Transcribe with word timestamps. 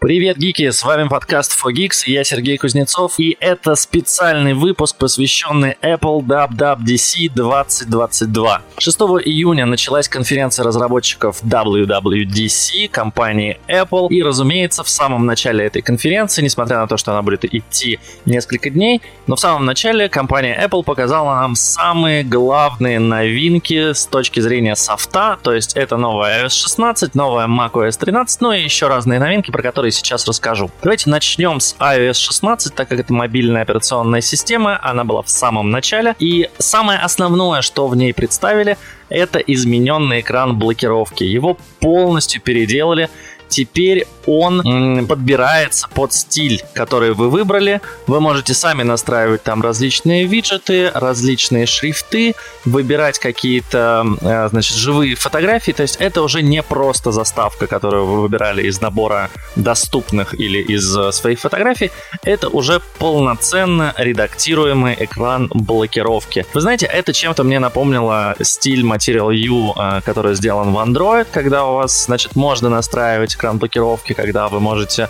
Привет, 0.00 0.36
гики! 0.36 0.70
С 0.70 0.84
вами 0.84 1.08
подкаст 1.08 1.58
4Geeks, 1.60 2.04
я 2.06 2.22
Сергей 2.22 2.56
Кузнецов, 2.56 3.18
и 3.18 3.36
это 3.40 3.74
специальный 3.74 4.54
выпуск, 4.54 4.96
посвященный 4.96 5.76
Apple 5.82 6.20
WWDC 6.20 7.32
2022. 7.34 8.62
6 8.78 8.98
июня 9.24 9.66
началась 9.66 10.08
конференция 10.08 10.62
разработчиков 10.62 11.42
WWDC 11.42 12.88
компании 12.90 13.58
Apple, 13.66 14.06
и, 14.10 14.22
разумеется, 14.22 14.84
в 14.84 14.88
самом 14.88 15.26
начале 15.26 15.66
этой 15.66 15.82
конференции, 15.82 16.42
несмотря 16.42 16.78
на 16.78 16.86
то, 16.86 16.96
что 16.96 17.10
она 17.10 17.22
будет 17.22 17.44
идти 17.44 17.98
несколько 18.24 18.70
дней, 18.70 19.02
но 19.26 19.34
в 19.34 19.40
самом 19.40 19.64
начале 19.64 20.08
компания 20.08 20.64
Apple 20.64 20.84
показала 20.84 21.40
нам 21.40 21.56
самые 21.56 22.22
главные 22.22 23.00
новинки 23.00 23.92
с 23.92 24.06
точки 24.06 24.38
зрения 24.38 24.76
софта, 24.76 25.40
то 25.42 25.52
есть 25.52 25.76
это 25.76 25.96
новая 25.96 26.44
iOS 26.44 26.50
16, 26.50 27.16
новая 27.16 27.48
macOS 27.48 27.98
13, 27.98 28.40
ну 28.42 28.52
и 28.52 28.62
еще 28.62 28.86
разные 28.86 29.18
новинки, 29.18 29.50
про 29.50 29.60
которые 29.60 29.87
сейчас 29.90 30.26
расскажу. 30.26 30.70
Давайте 30.82 31.10
начнем 31.10 31.60
с 31.60 31.76
iOS 31.78 32.14
16, 32.14 32.74
так 32.74 32.88
как 32.88 33.00
это 33.00 33.12
мобильная 33.12 33.62
операционная 33.62 34.20
система, 34.20 34.78
она 34.82 35.04
была 35.04 35.22
в 35.22 35.30
самом 35.30 35.70
начале. 35.70 36.14
И 36.18 36.48
самое 36.58 36.98
основное, 36.98 37.62
что 37.62 37.88
в 37.88 37.96
ней 37.96 38.12
представили, 38.14 38.76
это 39.08 39.38
измененный 39.38 40.20
экран 40.20 40.58
блокировки. 40.58 41.24
Его 41.24 41.58
полностью 41.80 42.40
переделали 42.40 43.08
Теперь 43.48 44.06
он 44.26 45.06
подбирается 45.06 45.88
под 45.88 46.12
стиль, 46.12 46.62
который 46.74 47.14
вы 47.14 47.30
выбрали. 47.30 47.80
Вы 48.06 48.20
можете 48.20 48.54
сами 48.54 48.82
настраивать 48.82 49.42
там 49.42 49.62
различные 49.62 50.26
виджеты, 50.26 50.90
различные 50.94 51.66
шрифты, 51.66 52.34
выбирать 52.64 53.18
какие-то, 53.18 54.04
э, 54.20 54.48
значит, 54.50 54.76
живые 54.76 55.14
фотографии. 55.14 55.72
То 55.72 55.82
есть 55.82 55.96
это 55.96 56.22
уже 56.22 56.42
не 56.42 56.62
просто 56.62 57.10
заставка, 57.10 57.66
которую 57.66 58.06
вы 58.06 58.22
выбирали 58.22 58.62
из 58.62 58.80
набора 58.80 59.30
доступных 59.56 60.38
или 60.38 60.58
из 60.58 60.96
э, 60.96 61.10
своих 61.12 61.40
фотографий. 61.40 61.90
Это 62.22 62.48
уже 62.48 62.82
полноценно 62.98 63.94
редактируемый 63.96 64.96
экран 64.98 65.48
блокировки. 65.54 66.44
Вы 66.52 66.60
знаете, 66.60 66.86
это 66.86 67.12
чем-то 67.12 67.44
мне 67.44 67.58
напомнило 67.58 68.36
стиль 68.42 68.84
Material 68.84 69.34
U, 69.34 69.74
э, 69.74 70.00
который 70.04 70.34
сделан 70.34 70.72
в 70.72 70.76
Android, 70.78 71.26
когда 71.32 71.64
у 71.64 71.74
вас, 71.74 72.04
значит, 72.04 72.36
можно 72.36 72.68
настраивать 72.68 73.37
экран 73.38 73.58
блокировки, 73.58 74.12
когда 74.12 74.48
вы 74.48 74.60
можете 74.60 75.08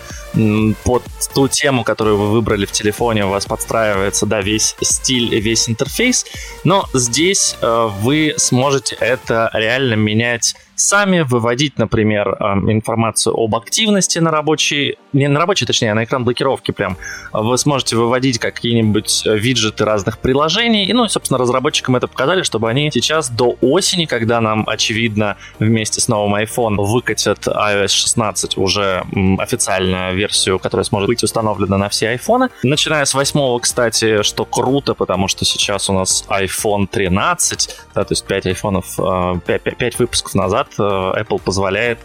под 0.83 1.03
ту 1.33 1.47
тему, 1.47 1.83
которую 1.83 2.17
вы 2.17 2.31
выбрали 2.31 2.65
в 2.65 2.71
телефоне, 2.71 3.25
у 3.25 3.29
вас 3.29 3.45
подстраивается, 3.45 4.25
да, 4.25 4.41
весь 4.41 4.75
стиль 4.81 5.33
и 5.33 5.41
весь 5.41 5.67
интерфейс, 5.69 6.25
но 6.63 6.87
здесь 6.93 7.57
э, 7.61 7.89
вы 8.01 8.35
сможете 8.37 8.95
это 8.95 9.49
реально 9.53 9.95
менять 9.95 10.55
сами 10.79 11.21
выводить, 11.21 11.77
например, 11.77 12.29
информацию 12.67 13.35
об 13.35 13.55
активности 13.55 14.19
на 14.19 14.31
рабочей, 14.31 14.97
не 15.13 15.27
на 15.27 15.39
рабочей, 15.39 15.65
точнее, 15.65 15.91
а 15.91 15.95
на 15.95 16.03
экран 16.03 16.23
блокировки 16.23 16.71
прям. 16.71 16.97
Вы 17.33 17.57
сможете 17.57 17.95
выводить 17.95 18.39
какие-нибудь 18.39 19.23
э, 19.25 19.37
виджеты 19.37 19.85
разных 19.85 20.19
приложений. 20.19 20.85
И, 20.85 20.93
ну, 20.93 21.07
собственно, 21.07 21.37
разработчикам 21.37 21.95
это 21.95 22.07
показали, 22.07 22.43
чтобы 22.43 22.69
они 22.69 22.89
сейчас 22.91 23.29
до 23.29 23.57
осени, 23.61 24.05
когда 24.05 24.39
нам, 24.41 24.63
очевидно, 24.67 25.37
вместе 25.59 25.99
с 26.01 26.07
новым 26.07 26.35
iPhone 26.35 26.75
выкатят 26.75 27.47
iOS 27.47 27.89
16 27.89 28.57
уже 28.57 29.03
официальную 29.37 30.15
версию, 30.15 30.59
которая 30.59 30.85
сможет 30.85 31.07
быть 31.07 31.23
установлена 31.23 31.77
на 31.77 31.89
все 31.89 32.13
iPhone. 32.15 32.49
Начиная 32.63 33.05
с 33.05 33.13
8, 33.13 33.59
кстати, 33.59 34.21
что 34.23 34.45
круто, 34.45 34.93
потому 34.93 35.27
что 35.27 35.45
сейчас 35.45 35.89
у 35.89 35.93
нас 35.93 36.25
iPhone 36.29 36.87
13, 36.87 37.69
да, 37.95 38.03
то 38.03 38.11
есть 38.11 38.25
5 38.25 38.45
айфонов, 38.47 38.97
5, 39.45 39.61
5, 39.61 39.77
5 39.77 39.99
выпусков 39.99 40.35
назад 40.35 40.68
Э, 40.77 40.81
Apple 41.21 41.41
позволяет 41.41 41.99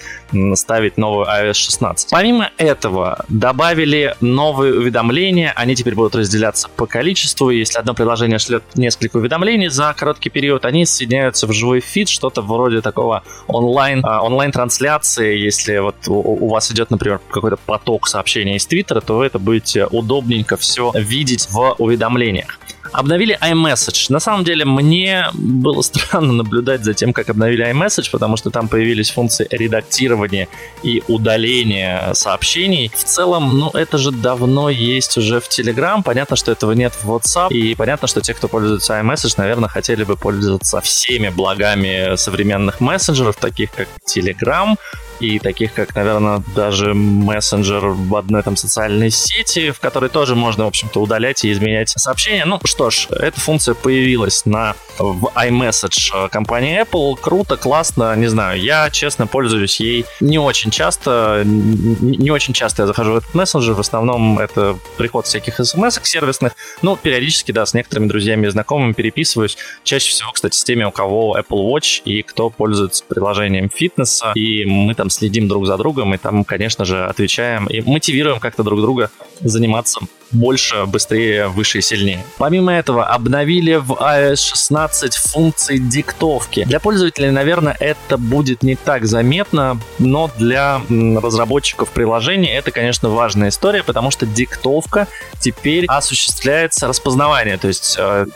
ставить 0.54 0.96
новую 0.96 1.26
iOS 1.26 1.54
16. 1.54 2.10
Помимо 2.10 2.50
этого, 2.56 3.24
добавили 3.28 4.16
новые 4.20 4.74
уведомления. 4.74 5.52
Они 5.54 5.74
теперь 5.74 5.94
будут 5.94 6.14
разделяться 6.14 6.68
по 6.76 6.86
количеству. 6.86 7.50
Если 7.50 7.78
одно 7.78 7.94
приложение 7.94 8.38
шлет 8.38 8.62
несколько 8.74 9.18
уведомлений 9.18 9.68
за 9.68 9.94
короткий 9.96 10.30
период, 10.30 10.64
они 10.64 10.86
соединяются 10.86 11.46
в 11.46 11.52
живой 11.52 11.80
фид, 11.80 12.08
что-то 12.08 12.42
вроде 12.42 12.80
такого 12.80 13.22
онлайн, 13.46 14.00
а, 14.04 14.22
онлайн-трансляции. 14.22 15.36
Если 15.36 15.78
вот 15.78 15.96
у, 16.08 16.48
вас 16.48 16.70
идет, 16.72 16.90
например, 16.90 17.20
какой-то 17.30 17.56
поток 17.56 18.08
сообщений 18.08 18.56
из 18.56 18.66
Твиттера, 18.66 19.00
то 19.00 19.24
это 19.24 19.38
будете 19.38 19.86
удобненько 19.86 20.56
все 20.56 20.92
видеть 20.94 21.48
в 21.50 21.76
уведомлениях. 21.78 22.58
Обновили 22.92 23.38
iMessage. 23.40 24.06
На 24.10 24.20
самом 24.20 24.44
деле, 24.44 24.64
мне 24.64 25.26
было 25.32 25.82
странно 25.82 26.32
наблюдать 26.32 26.84
за 26.84 26.94
тем, 26.94 27.12
как 27.12 27.28
обновили 27.28 27.68
iMessage, 27.70 28.10
потому 28.10 28.36
что 28.36 28.50
там 28.50 28.68
появились 28.68 29.10
функции 29.10 29.46
редактирования 29.50 30.48
и 30.82 31.02
удаления 31.08 32.12
сообщений. 32.14 32.90
В 32.94 33.04
целом, 33.04 33.58
ну, 33.58 33.70
это 33.70 33.98
же 33.98 34.10
давно 34.10 34.70
есть 34.70 35.16
уже 35.16 35.40
в 35.40 35.48
Telegram. 35.48 36.02
Понятно, 36.02 36.36
что 36.36 36.52
этого 36.52 36.72
нет 36.72 36.92
в 37.02 37.10
WhatsApp. 37.10 37.50
И 37.50 37.74
понятно, 37.74 38.08
что 38.08 38.20
те, 38.20 38.34
кто 38.34 38.48
пользуется 38.48 38.94
iMessage, 39.00 39.34
наверное, 39.36 39.68
хотели 39.68 40.04
бы 40.04 40.16
пользоваться 40.16 40.80
всеми 40.80 41.28
благами 41.28 42.16
современных 42.16 42.80
мессенджеров, 42.80 43.36
таких 43.36 43.70
как 43.72 43.88
Telegram, 44.08 44.76
и 45.20 45.38
таких, 45.38 45.72
как, 45.72 45.94
наверное, 45.94 46.42
даже 46.54 46.94
мессенджер 46.94 47.86
в 47.86 48.16
одной 48.16 48.42
там 48.42 48.56
социальной 48.56 49.10
сети, 49.10 49.70
в 49.70 49.80
которой 49.80 50.10
тоже 50.10 50.34
можно, 50.34 50.64
в 50.64 50.68
общем-то, 50.68 51.00
удалять 51.00 51.44
и 51.44 51.52
изменять 51.52 51.90
сообщения. 51.90 52.44
Ну 52.44 52.60
что 52.64 52.90
ж, 52.90 53.08
эта 53.10 53.40
функция 53.40 53.74
появилась 53.74 54.46
на 54.46 54.74
в 54.98 55.26
iMessage 55.34 56.28
компании 56.30 56.82
Apple. 56.82 57.18
Круто, 57.20 57.56
классно, 57.56 58.14
не 58.16 58.26
знаю. 58.26 58.60
Я, 58.60 58.90
честно, 58.90 59.26
пользуюсь 59.26 59.80
ей 59.80 60.04
не 60.20 60.38
очень 60.38 60.70
часто. 60.70 61.42
Не 61.44 62.30
очень 62.30 62.54
часто 62.54 62.82
я 62.82 62.86
захожу 62.86 63.12
в 63.12 63.16
этот 63.16 63.34
мессенджер. 63.34 63.74
В 63.74 63.80
основном 63.80 64.38
это 64.38 64.78
приход 64.96 65.26
всяких 65.26 65.56
смс 65.64 65.98
сервисных. 66.02 66.52
Ну, 66.82 66.96
периодически, 66.96 67.52
да, 67.52 67.66
с 67.66 67.74
некоторыми 67.74 68.08
друзьями 68.08 68.46
и 68.46 68.50
знакомыми 68.50 68.92
переписываюсь. 68.92 69.56
Чаще 69.82 70.10
всего, 70.10 70.32
кстати, 70.32 70.56
с 70.56 70.64
теми, 70.64 70.84
у 70.84 70.90
кого 70.90 71.36
Apple 71.38 71.70
Watch 71.70 72.02
и 72.04 72.22
кто 72.22 72.50
пользуется 72.50 73.04
приложением 73.04 73.68
фитнеса. 73.68 74.32
И 74.34 74.64
мы 74.64 74.94
там 75.04 75.10
следим 75.10 75.48
друг 75.48 75.66
за 75.66 75.76
другом, 75.76 76.14
и 76.14 76.18
там, 76.18 76.44
конечно 76.44 76.86
же, 76.86 77.04
отвечаем 77.04 77.66
и 77.66 77.82
мотивируем 77.82 78.40
как-то 78.40 78.62
друг 78.62 78.80
друга 78.80 79.10
заниматься 79.40 80.00
больше, 80.34 80.84
быстрее, 80.86 81.48
выше 81.48 81.78
и 81.78 81.80
сильнее. 81.80 82.24
Помимо 82.38 82.72
этого, 82.72 83.06
обновили 83.06 83.74
в 83.74 83.92
iOS 83.92 84.36
16 84.36 85.14
функции 85.16 85.78
диктовки. 85.78 86.64
Для 86.64 86.80
пользователей, 86.80 87.30
наверное, 87.30 87.76
это 87.78 88.18
будет 88.18 88.62
не 88.62 88.76
так 88.76 89.06
заметно, 89.06 89.78
но 89.98 90.30
для 90.36 90.80
разработчиков 90.88 91.90
приложений 91.90 92.48
это, 92.48 92.70
конечно, 92.70 93.08
важная 93.08 93.48
история, 93.48 93.82
потому 93.82 94.10
что 94.10 94.26
диктовка 94.26 95.08
теперь 95.40 95.86
осуществляется 95.86 96.86
распознавание, 96.88 97.56
то 97.56 97.68
есть 97.68 97.96
э, 97.98 98.26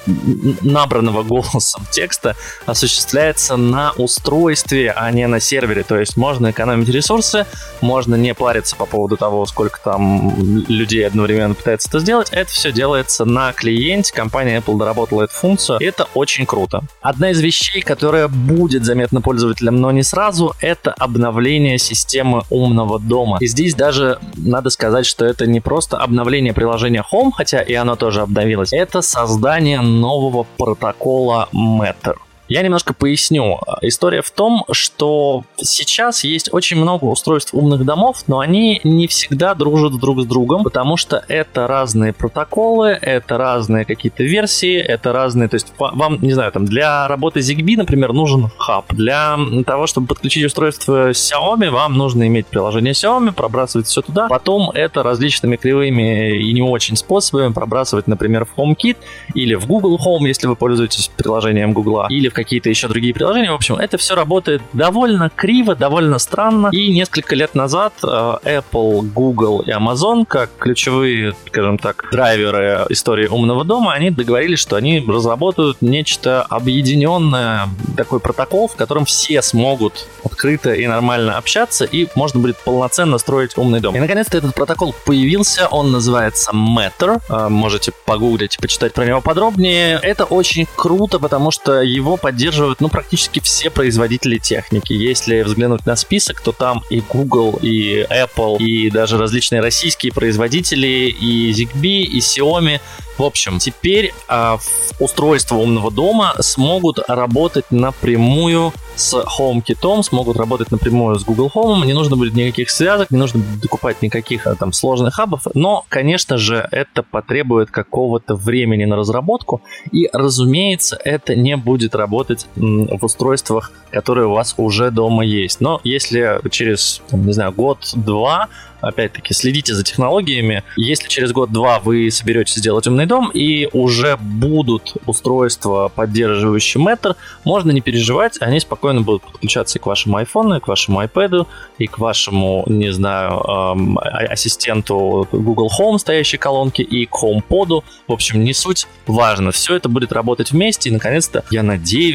набранного 0.63 1.23
голосом 1.23 1.87
текста 1.91 2.37
осуществляется 2.67 3.57
на 3.57 3.93
устройстве, 3.93 4.93
а 4.93 5.11
не 5.11 5.27
на 5.27 5.41
сервере. 5.41 5.83
То 5.83 5.99
есть 5.99 6.17
можно 6.17 6.51
экономить 6.51 6.89
ресурсы, 6.89 7.47
можно 7.81 8.15
не 8.15 8.35
париться 8.35 8.77
по 8.77 8.87
поводу 8.87 9.17
того, 9.17 9.47
сколько 9.47 9.81
там 9.83 10.65
людей 10.69 11.07
одновременно 11.07 11.55
пытается 11.55 11.88
это 11.89 12.01
сделать, 12.01 12.29
это 12.31 12.51
все 12.51 12.71
делается 12.73 13.25
на 13.25 13.53
клиенте. 13.53 14.13
Компания 14.13 14.59
Apple 14.59 14.79
доработала 14.79 15.23
эту 15.23 15.33
функцию, 15.33 15.79
это 15.81 16.07
очень 16.15 16.47
круто. 16.47 16.83
Одна 17.01 17.31
из 17.31 17.41
вещей, 17.41 17.83
которая 17.83 18.29
будет 18.29 18.85
заметна 18.85 19.21
пользователям, 19.21 19.77
но 19.77 19.91
не 19.91 20.03
сразу, 20.03 20.55
это 20.61 20.93
обновление 20.93 21.79
системы 21.79 22.43
умного 22.51 22.99
дома. 22.99 23.39
И 23.41 23.47
здесь 23.47 23.75
даже 23.75 24.19
надо 24.37 24.71
сказать, 24.71 25.07
что 25.07 25.25
это 25.25 25.47
не 25.47 25.61
просто 25.61 25.97
обновление 25.97 26.53
приложения 26.53 27.05
Home, 27.13 27.31
хотя 27.35 27.63
и 27.63 27.75
оно 27.75 27.97
тоже 27.97 28.21
обновилось, 28.21 28.73
это 28.73 29.01
создание 29.01 29.81
нового 29.81 30.47
протокола 30.57 31.49
Matter. 31.53 32.17
Я 32.49 32.63
немножко 32.63 32.95
поясню. 32.95 33.61
История 33.83 34.23
в 34.23 34.31
том, 34.31 34.65
что 34.73 35.45
сейчас 35.57 36.25
есть 36.25 36.53
очень 36.53 36.79
много 36.79 37.05
устройств 37.05 37.53
умных 37.53 37.85
домов, 37.85 38.25
но 38.27 38.39
они 38.39 38.81
не 38.85 39.07
всегда 39.07 39.55
дружат 39.55 39.99
друг 39.99 40.23
с 40.23 40.25
другом, 40.25 40.65
потому 40.65 40.97
что 40.97 41.25
это 41.29 41.67
разные 41.67 42.13
протоколы, 42.13 42.89
это 42.89 43.37
разные 43.37 43.85
какие-то 43.85 44.23
версии, 44.23 44.77
это 44.77 45.13
разные... 45.13 45.49
То 45.49 45.57
есть 45.57 45.73
вам, 45.79 46.19
не 46.23 46.33
знаю, 46.33 46.51
там 46.53 46.65
для 46.65 47.07
работы 47.07 47.41
ZigBee, 47.41 47.77
например, 47.77 48.13
нужен 48.13 48.49
хаб. 48.57 48.87
Для 48.95 49.39
того, 49.67 49.87
чтобы 49.87 50.07
подключить 50.07 50.45
устройство 50.45 51.11
Xiaomi, 51.11 51.71
вам 51.71 51.99
нужно 51.99 52.27
иметь 52.29 52.47
приложение 52.47 52.95
Xiaomi, 52.95 53.33
пробрасывать 53.33 53.87
все 53.87 54.01
туда. 54.01 54.27
Потом 54.29 54.71
это 54.71 55.03
различными 55.03 55.57
кривыми 55.57 56.39
и 56.39 56.53
не 56.53 56.63
очень 56.63 56.97
способами 56.97 57.53
пробрасывать, 57.53 58.07
например, 58.07 58.47
в 58.47 58.59
HomeKit 58.59 58.97
или 59.35 59.55
в 59.55 59.67
Google 59.67 59.99
Home, 59.99 60.27
если 60.27 60.47
вы 60.47 60.57
пользуетесь 60.57 61.11
приложением 61.15 61.73
Google, 61.73 62.07
или 62.09 62.29
в 62.29 62.38
какие-то 62.39 62.71
еще 62.71 62.87
другие 62.87 63.13
приложения. 63.13 63.51
В 63.51 63.57
общем, 63.57 63.75
это 63.75 63.99
все 63.99 64.15
работает 64.15 64.63
довольно 64.73 65.29
криво, 65.29 65.75
довольно 65.75 66.21
странно. 66.21 66.69
И 66.71 66.93
несколько 66.93 67.35
лет 67.35 67.57
назад 67.57 67.95
э, 68.05 68.07
Apple, 68.07 69.03
Google 69.13 69.61
и 69.61 69.71
Amazon, 69.71 70.25
как 70.25 70.51
ключевые, 70.57 71.35
скажем 71.49 71.79
так, 71.79 72.05
драйверы 72.13 72.87
истории 72.91 73.27
умного 73.27 73.65
дома, 73.65 73.93
они 73.93 74.11
договорились, 74.11 74.61
что 74.61 74.77
они 74.77 75.05
разработают 75.07 75.83
нечто 75.83 76.43
объединенное, 76.43 77.69
такой 77.97 78.21
протокол, 78.21 78.69
в 78.69 78.77
котором 78.77 79.05
все 79.05 79.43
смогут 79.43 80.07
открыто 80.25 80.73
и 80.73 80.87
нормально 80.87 81.39
общаться, 81.39 81.85
и 81.85 82.07
можно 82.15 82.39
будет 82.39 82.57
полноценно 82.59 83.19
строить 83.19 83.59
умный 83.59 83.81
дом. 83.81 83.97
И 83.97 83.99
наконец-то 83.99 84.39
этот 84.39 84.55
протокол 84.55 84.95
появился, 85.05 85.67
он 85.67 85.91
называется 85.91 86.53
Matter. 86.53 87.21
Э, 87.29 87.49
можете 87.49 87.91
погуглить, 88.05 88.59
почитать 88.59 88.95
про 88.95 89.05
него 89.05 89.21
подробнее. 89.21 89.99
Это 90.03 90.25
очень 90.25 90.69
круто, 90.77 91.19
потому 91.19 91.51
что 91.51 91.83
его 91.83 92.17
поддерживают, 92.29 92.83
ну, 92.83 92.91
практически 92.91 93.41
все 93.41 93.71
производители 93.71 94.37
техники. 94.37 94.93
Если 94.93 95.41
взглянуть 95.41 95.87
на 95.87 95.97
список, 95.97 96.43
то 96.43 96.53
там 96.53 96.83
и 96.91 97.01
Google, 97.01 97.59
и 97.63 98.07
Apple, 98.11 98.59
и 98.59 98.91
даже 98.91 99.17
различные 99.17 99.63
российские 99.63 100.13
производители, 100.13 101.09
и 101.09 101.51
ZigBee, 101.53 102.03
и 102.03 102.19
Xiaomi. 102.19 102.81
В 103.17 103.23
общем, 103.23 103.59
теперь 103.59 104.13
э, 104.29 104.57
устройства 105.01 105.57
умного 105.57 105.91
дома 105.91 106.35
смогут 106.41 106.99
работать 107.09 107.65
напрямую 107.71 108.75
с 108.99 109.15
HomeKit, 109.15 110.03
смогут 110.03 110.37
работать 110.37 110.71
напрямую 110.71 111.19
с 111.19 111.25
Google 111.25 111.51
Home, 111.55 111.87
не 111.87 111.93
нужно 111.93 112.17
будет 112.17 112.35
никаких 112.35 112.71
связок, 112.71 113.11
не 113.11 113.19
нужно 113.19 113.41
будет 113.41 113.61
докупать 113.61 114.03
никаких 114.03 114.47
а, 114.47 114.55
там 114.57 114.73
сложных 114.73 115.15
хабов, 115.15 115.43
но, 115.55 115.85
конечно 115.89 116.37
же, 116.37 116.69
это 116.71 117.03
потребует 117.03 117.71
какого-то 117.71 118.35
времени 118.35 118.85
на 118.85 118.97
разработку, 118.97 119.63
и, 119.93 120.09
разумеется, 120.13 120.99
это 121.05 121.37
не 121.37 121.57
будет 121.57 121.95
работать 121.95 122.18
в 122.57 123.05
устройствах, 123.05 123.73
которые 123.91 124.27
у 124.27 124.33
вас 124.33 124.55
уже 124.57 124.91
дома 124.91 125.25
есть. 125.25 125.61
Но 125.61 125.81
если 125.85 126.41
через, 126.51 127.03
не 127.13 127.33
знаю, 127.33 127.53
год-два 127.53 128.49
опять-таки, 128.81 129.35
следите 129.35 129.75
за 129.75 129.85
технологиями. 129.85 130.63
Если 130.77 131.09
через 131.09 131.33
год-два 131.33 131.81
вы 131.81 132.11
соберетесь 132.11 132.57
сделать 132.57 132.87
умный 132.87 133.07
дом 133.07 133.31
и 133.31 133.69
уже 133.73 134.17
будут 134.17 134.95
устройства, 135.07 135.91
поддерживающие 135.95 136.83
Matter, 136.83 137.17
можно 137.45 137.71
не 137.71 137.81
переживать, 137.81 138.41
они 138.41 138.61
спокойно 138.61 139.01
будут 139.01 139.23
подключаться 139.23 139.79
и 139.79 139.83
к 139.83 139.87
вашему 139.87 140.19
iPhone, 140.21 140.57
и 140.57 140.61
к 140.61 140.69
вашему 140.69 141.03
iPad, 141.03 141.47
и 141.79 141.87
к 141.87 141.99
вашему, 141.99 142.65
не 142.67 142.93
знаю, 142.93 143.33
эм, 143.33 143.99
ассистенту 143.99 145.27
Google 145.33 145.71
Home, 145.79 145.99
стоящей 145.99 146.39
колонке, 146.39 146.83
и 146.83 147.07
к 147.07 147.15
HomePod. 147.15 147.83
В 148.07 148.13
общем, 148.13 148.45
не 148.45 148.53
суть 148.53 148.87
важно. 149.07 149.51
Все 149.51 149.77
это 149.77 149.89
будет 149.89 150.13
работать 150.13 150.53
вместе, 150.53 150.89
и, 150.89 150.93
наконец-то, 150.93 151.45
я 151.51 151.63
надеюсь, 151.63 152.08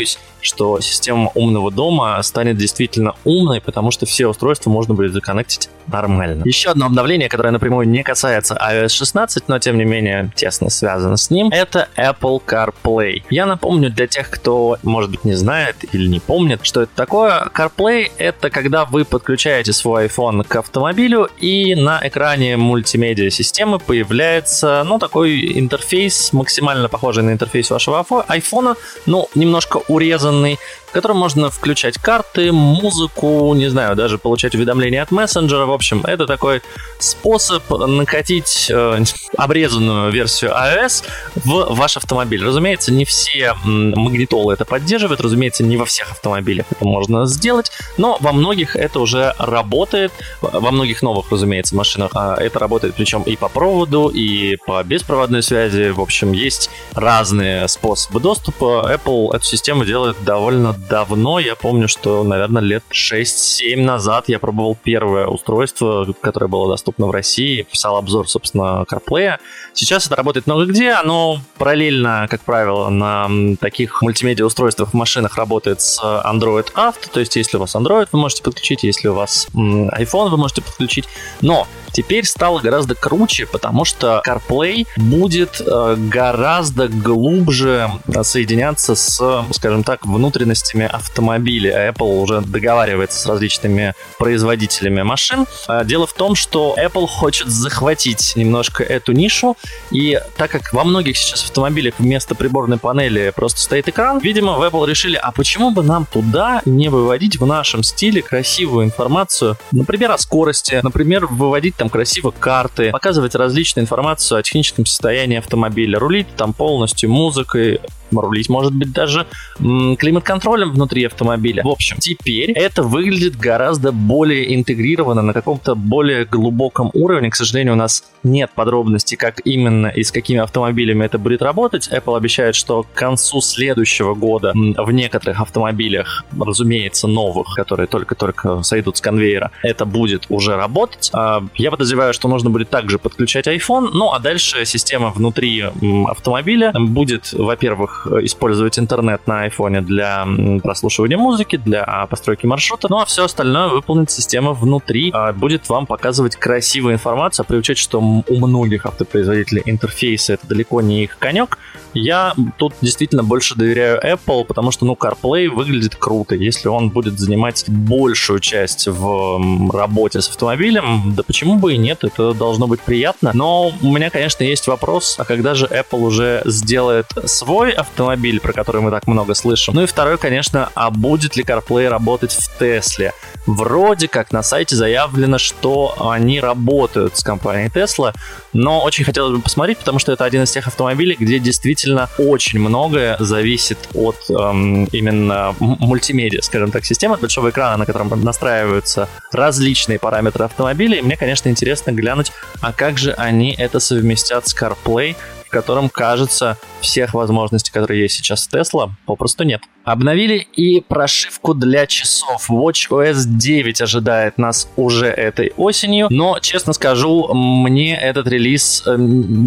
что 0.43 0.79
система 0.81 1.31
умного 1.35 1.71
дома 1.71 2.21
станет 2.21 2.57
действительно 2.57 3.15
умной, 3.23 3.61
потому 3.61 3.91
что 3.91 4.05
все 4.05 4.27
устройства 4.27 4.69
можно 4.69 4.93
будет 4.93 5.13
законнектить 5.13 5.69
нормально. 5.87 6.43
Еще 6.45 6.69
одно 6.69 6.85
обновление, 6.85 7.29
которое 7.29 7.51
напрямую 7.51 7.87
не 7.87 8.03
касается 8.03 8.55
iOS 8.55 8.89
16, 8.89 9.47
но 9.47 9.59
тем 9.59 9.77
не 9.77 9.85
менее 9.85 10.31
тесно 10.35 10.69
связано 10.69 11.17
с 11.17 11.29
ним, 11.29 11.49
это 11.49 11.87
Apple 11.95 12.41
CarPlay. 12.45 13.23
Я 13.29 13.45
напомню 13.45 13.89
для 13.89 14.07
тех, 14.07 14.29
кто, 14.29 14.77
может 14.83 15.11
быть, 15.11 15.23
не 15.23 15.33
знает 15.33 15.77
или 15.91 16.07
не 16.07 16.19
помнит, 16.19 16.59
что 16.63 16.81
это 16.81 16.91
такое. 16.95 17.49
CarPlay— 17.53 18.11
это 18.17 18.49
когда 18.49 18.85
вы 18.85 19.05
подключаете 19.05 19.73
свой 19.73 20.07
iPhone 20.07 20.43
к 20.43 20.55
автомобилю, 20.55 21.29
и 21.39 21.75
на 21.75 21.99
экране 22.03 22.57
мультимедиа 22.57 23.29
системы 23.29 23.79
появляется, 23.79 24.83
ну, 24.85 24.99
такой 24.99 25.57
интерфейс, 25.59 26.33
максимально 26.33 26.89
похожий 26.89 27.23
на 27.23 27.31
интерфейс 27.31 27.69
вашего 27.69 28.05
iPhone, 28.29 28.75
но 29.05 29.27
немножко 29.35 29.72
урезанный, 29.87 30.59
в 30.87 30.91
котором 30.91 31.17
можно 31.17 31.49
включать 31.49 31.97
карты, 31.97 32.51
музыку, 32.51 33.53
не 33.55 33.67
знаю, 33.69 33.95
даже 33.95 34.17
получать 34.17 34.53
уведомления 34.55 35.01
от 35.01 35.11
мессенджера. 35.11 35.65
В 35.65 35.71
общем, 35.71 36.03
это 36.05 36.27
такой 36.27 36.61
способ 36.99 37.67
накатить 37.69 38.69
э, 38.69 39.03
обрезанную 39.35 40.11
версию 40.11 40.51
iOS 40.51 41.03
в 41.35 41.75
ваш 41.75 41.97
автомобиль. 41.97 42.45
Разумеется, 42.45 42.93
не 42.93 43.05
все 43.05 43.55
магнитолы 43.63 44.53
это 44.53 44.65
поддерживают, 44.65 45.19
разумеется, 45.21 45.63
не 45.63 45.77
во 45.77 45.85
всех 45.85 46.11
автомобилях 46.11 46.67
это 46.69 46.85
можно 46.85 47.25
сделать, 47.25 47.71
но 47.97 48.17
во 48.19 48.31
многих 48.31 48.75
это 48.75 48.99
уже 48.99 49.33
работает, 49.39 50.11
во 50.41 50.71
многих 50.71 51.01
новых, 51.01 51.31
разумеется, 51.31 51.75
машинах 51.75 52.11
а 52.13 52.35
это 52.39 52.59
работает, 52.59 52.95
причем 52.95 53.23
и 53.23 53.35
по 53.35 53.49
проводу, 53.49 54.09
и 54.09 54.57
по 54.65 54.83
беспроводной 54.83 55.41
связи. 55.41 55.89
В 55.89 56.01
общем, 56.01 56.31
есть 56.33 56.69
разные 56.93 57.67
способы 57.67 58.19
доступа. 58.19 58.89
Apple 58.93 59.35
эту 59.35 59.45
систему 59.45 59.62
делает 59.85 60.23
довольно 60.23 60.73
давно. 60.89 61.39
Я 61.39 61.55
помню, 61.55 61.87
что, 61.87 62.23
наверное, 62.23 62.61
лет 62.61 62.83
6-7 62.91 63.77
назад 63.77 64.25
я 64.27 64.39
пробовал 64.39 64.77
первое 64.81 65.27
устройство, 65.27 66.05
которое 66.21 66.47
было 66.47 66.67
доступно 66.67 67.07
в 67.07 67.11
России. 67.11 67.63
Писал 67.63 67.97
обзор, 67.97 68.29
собственно, 68.29 68.85
CarPlay. 68.89 69.37
Сейчас 69.73 70.05
это 70.05 70.15
работает 70.15 70.47
много 70.47 70.65
где. 70.65 70.91
Оно 70.91 71.39
параллельно, 71.57 72.27
как 72.29 72.41
правило, 72.41 72.89
на 72.89 73.29
таких 73.59 74.01
мультимедиа 74.01 74.45
устройствах 74.45 74.91
в 74.91 74.93
машинах 74.93 75.37
работает 75.37 75.81
с 75.81 76.01
Android 76.01 76.71
Auto. 76.73 77.09
То 77.11 77.19
есть, 77.19 77.35
если 77.35 77.57
у 77.57 77.61
вас 77.61 77.75
Android, 77.75 78.07
вы 78.11 78.19
можете 78.19 78.43
подключить. 78.43 78.83
Если 78.83 79.07
у 79.07 79.13
вас 79.13 79.47
iPhone, 79.53 80.29
вы 80.29 80.37
можете 80.37 80.61
подключить. 80.61 81.05
Но 81.41 81.67
теперь 81.93 82.25
стало 82.25 82.59
гораздо 82.59 82.95
круче, 82.95 83.45
потому 83.45 83.85
что 83.85 84.21
CarPlay 84.25 84.87
будет 84.97 85.61
э, 85.65 85.95
гораздо 85.97 86.87
глубже 86.87 87.89
соединяться 88.23 88.95
с, 88.95 89.45
скажем 89.51 89.83
так, 89.83 90.05
внутренностями 90.05 90.85
автомобиля. 90.85 91.91
Apple 91.91 92.21
уже 92.21 92.41
договаривается 92.41 93.19
с 93.19 93.25
различными 93.25 93.93
производителями 94.17 95.03
машин. 95.03 95.45
А 95.67 95.83
дело 95.83 96.07
в 96.07 96.13
том, 96.13 96.35
что 96.35 96.75
Apple 96.77 97.07
хочет 97.07 97.47
захватить 97.47 98.33
немножко 98.35 98.83
эту 98.83 99.13
нишу, 99.13 99.55
и 99.91 100.19
так 100.35 100.51
как 100.51 100.73
во 100.73 100.83
многих 100.83 101.17
сейчас 101.17 101.43
автомобилях 101.43 101.95
вместо 101.99 102.35
приборной 102.35 102.77
панели 102.77 103.31
просто 103.35 103.61
стоит 103.61 103.87
экран, 103.87 104.19
видимо, 104.19 104.53
в 104.53 104.63
Apple 104.63 104.87
решили, 104.87 105.15
а 105.15 105.31
почему 105.31 105.71
бы 105.71 105.83
нам 105.83 106.05
туда 106.05 106.61
не 106.65 106.89
выводить 106.89 107.39
в 107.39 107.45
нашем 107.45 107.83
стиле 107.83 108.21
красивую 108.21 108.85
информацию, 108.85 109.57
например, 109.71 110.11
о 110.11 110.17
скорости, 110.17 110.79
например, 110.81 111.27
выводить 111.27 111.75
там 111.83 111.89
красиво 111.89 112.31
карты, 112.31 112.91
показывать 112.91 113.35
различную 113.35 113.83
информацию 113.83 114.39
о 114.39 114.43
техническом 114.43 114.85
состоянии 114.85 115.37
автомобиля, 115.37 115.99
рулить 115.99 116.33
там 116.37 116.53
полностью 116.53 117.09
музыкой, 117.09 117.81
рулить, 118.21 118.49
может 118.49 118.73
быть, 118.73 118.91
даже 118.91 119.25
климат-контролем 119.57 120.71
внутри 120.71 121.05
автомобиля. 121.05 121.63
В 121.63 121.69
общем, 121.69 121.97
теперь 121.97 122.51
это 122.51 122.83
выглядит 122.83 123.37
гораздо 123.37 123.91
более 123.91 124.55
интегрированно 124.55 125.21
на 125.21 125.33
каком-то 125.33 125.75
более 125.75 126.25
глубоком 126.25 126.91
уровне. 126.93 127.29
К 127.29 127.35
сожалению, 127.35 127.73
у 127.73 127.77
нас 127.77 128.03
нет 128.23 128.51
подробностей, 128.53 129.17
как 129.17 129.41
именно 129.45 129.87
и 129.87 130.03
с 130.03 130.11
какими 130.11 130.39
автомобилями 130.39 131.05
это 131.05 131.17
будет 131.17 131.41
работать. 131.41 131.89
Apple 131.91 132.17
обещает, 132.17 132.55
что 132.55 132.83
к 132.83 132.93
концу 132.93 133.41
следующего 133.41 134.13
года 134.13 134.53
в 134.53 134.91
некоторых 134.91 135.39
автомобилях, 135.41 136.25
разумеется, 136.39 137.07
новых, 137.07 137.55
которые 137.55 137.87
только-только 137.87 138.63
сойдут 138.63 138.97
с 138.97 139.01
конвейера, 139.01 139.51
это 139.61 139.85
будет 139.85 140.25
уже 140.29 140.55
работать. 140.55 141.09
А, 141.13 141.43
я 141.55 141.71
подозреваю, 141.71 142.13
что 142.13 142.27
нужно 142.27 142.49
будет 142.49 142.69
также 142.69 142.99
подключать 142.99 143.47
iPhone, 143.47 143.89
ну 143.93 144.11
а 144.11 144.19
дальше 144.19 144.65
система 144.65 145.11
внутри 145.11 145.63
автомобиля 146.07 146.73
будет, 146.73 147.33
во-первых, 147.33 148.02
использовать 148.23 148.79
интернет 148.79 149.25
на 149.27 149.47
iPhone 149.47 149.81
для 149.81 150.27
прослушивания 150.61 151.17
музыки, 151.17 151.57
для 151.57 152.07
постройки 152.09 152.45
маршрута. 152.45 152.87
Ну 152.89 152.99
а 152.99 153.05
все 153.05 153.25
остальное 153.25 153.69
выполнит 153.69 154.11
система 154.11 154.53
внутри, 154.53 155.11
а, 155.13 155.33
будет 155.33 155.69
вам 155.69 155.85
показывать 155.85 156.35
красивую 156.35 156.93
информацию, 156.93 157.43
а 157.43 157.47
при 157.47 157.57
учете, 157.57 157.81
что 157.81 157.99
у 157.99 158.47
многих 158.47 158.85
автопроизводителей 158.85 159.63
интерфейсы 159.65 160.33
это 160.33 160.47
далеко 160.47 160.81
не 160.81 161.03
их 161.03 161.17
конек, 161.17 161.57
я 161.93 162.33
тут 162.57 162.73
действительно 162.81 163.23
больше 163.23 163.55
доверяю 163.55 163.99
Apple, 164.03 164.45
потому 164.45 164.71
что, 164.71 164.85
ну, 164.85 164.93
CarPlay 164.93 165.49
выглядит 165.49 165.95
круто. 165.95 166.35
Если 166.35 166.67
он 166.67 166.89
будет 166.89 167.19
занимать 167.19 167.65
большую 167.67 168.39
часть 168.39 168.87
в 168.87 169.71
работе 169.71 170.21
с 170.21 170.29
автомобилем, 170.29 171.13
да 171.15 171.23
почему 171.23 171.55
бы 171.55 171.73
и 171.73 171.77
нет, 171.77 172.03
это 172.03 172.33
должно 172.33 172.67
быть 172.67 172.81
приятно. 172.81 173.31
Но 173.33 173.71
у 173.81 173.91
меня, 173.91 174.09
конечно, 174.09 174.43
есть 174.43 174.67
вопрос, 174.67 175.15
а 175.19 175.25
когда 175.25 175.53
же 175.53 175.67
Apple 175.67 176.01
уже 176.01 176.41
сделает 176.45 177.07
свой 177.25 177.71
автомобиль, 177.71 177.92
про 177.93 178.53
который 178.53 178.81
мы 178.81 178.91
так 178.91 179.07
много 179.07 179.33
слышим? 179.33 179.73
Ну 179.75 179.83
и 179.83 179.85
второй, 179.85 180.17
конечно, 180.17 180.69
а 180.75 180.89
будет 180.89 181.35
ли 181.35 181.43
CarPlay 181.43 181.89
работать 181.89 182.33
в 182.33 182.59
Тесле? 182.59 183.13
Вроде 183.45 184.07
как 184.07 184.31
на 184.31 184.41
сайте 184.41 184.75
заявлено, 184.75 185.37
что 185.37 185.95
они 185.99 186.39
работают 186.39 187.17
с 187.17 187.23
компанией 187.23 187.67
Tesla, 187.67 188.13
но 188.53 188.81
очень 188.81 189.03
хотелось 189.03 189.35
бы 189.35 189.41
посмотреть, 189.41 189.79
потому 189.79 189.99
что 189.99 190.13
это 190.13 190.23
один 190.23 190.43
из 190.43 190.51
тех 190.51 190.67
автомобилей, 190.67 191.17
где 191.19 191.39
действительно 191.39 192.09
очень 192.17 192.59
многое 192.59 193.17
зависит 193.19 193.77
от 193.93 194.15
эм, 194.29 194.85
именно 194.85 195.55
мультимедиа, 195.59 196.41
скажем 196.41 196.71
так, 196.71 196.85
системы, 196.85 197.17
большого 197.17 197.49
экрана, 197.49 197.77
на 197.77 197.85
котором 197.85 198.09
настраиваются 198.23 199.09
различные 199.31 199.99
параметры 199.99 200.45
автомобиля. 200.45 200.99
И 200.99 201.01
мне, 201.01 201.17
конечно, 201.17 201.49
интересно 201.49 201.91
глянуть, 201.91 202.31
а 202.61 202.71
как 202.71 202.97
же 202.97 203.11
они 203.13 203.53
это 203.57 203.79
совместят 203.79 204.47
с 204.47 204.55
CarPlay, 204.55 205.15
в 205.53 205.55
котором, 205.55 205.87
кажется, 205.87 206.57
всех 206.81 207.13
возможностей, 207.13 207.71
которые 207.71 208.01
есть 208.01 208.15
сейчас 208.15 208.47
в 208.47 208.51
Tesla, 208.51 208.89
попросту 209.05 209.43
нет. 209.43 209.61
Обновили 209.83 210.47
и 210.53 210.79
прошивку 210.81 211.53
для 211.53 211.85
часов. 211.85 212.49
Watch 212.49 212.89
OS 212.89 213.25
9 213.25 213.81
ожидает 213.81 214.37
нас 214.37 214.69
уже 214.77 215.07
этой 215.07 215.51
осенью, 215.57 216.07
но, 216.09 216.39
честно 216.39 216.71
скажу, 216.73 217.33
мне 217.33 217.99
этот 217.99 218.27
релиз, 218.27 218.83
э, 218.87 218.97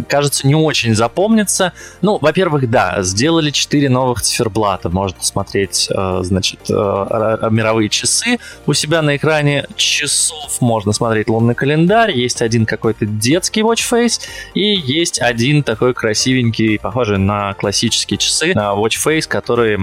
кажется, 0.08 0.46
не 0.46 0.54
очень 0.54 0.94
запомнится. 0.94 1.72
Ну, 2.02 2.18
во-первых, 2.20 2.68
да, 2.68 3.02
сделали 3.02 3.50
4 3.50 3.88
новых 3.88 4.20
циферблата. 4.20 4.90
Можно 4.90 5.22
смотреть, 5.22 5.88
э, 5.90 6.20
значит, 6.22 6.60
э, 6.68 7.48
мировые 7.50 7.88
часы 7.88 8.38
у 8.66 8.74
себя 8.74 9.00
на 9.00 9.16
экране 9.16 9.66
часов. 9.76 10.60
Можно 10.60 10.92
смотреть 10.92 11.28
лунный 11.28 11.54
календарь. 11.54 12.12
Есть 12.12 12.42
один 12.42 12.66
какой-то 12.66 13.06
детский 13.06 13.62
watch 13.62 13.82
face 13.90 14.20
и 14.54 14.74
есть 14.74 15.18
один 15.20 15.62
такой 15.62 15.94
красивенький, 15.94 16.78
похожий 16.78 17.18
на 17.18 17.54
классические 17.54 18.18
часы, 18.18 18.52
на 18.54 18.74
watch 18.74 18.96
face, 19.02 19.26
который 19.26 19.78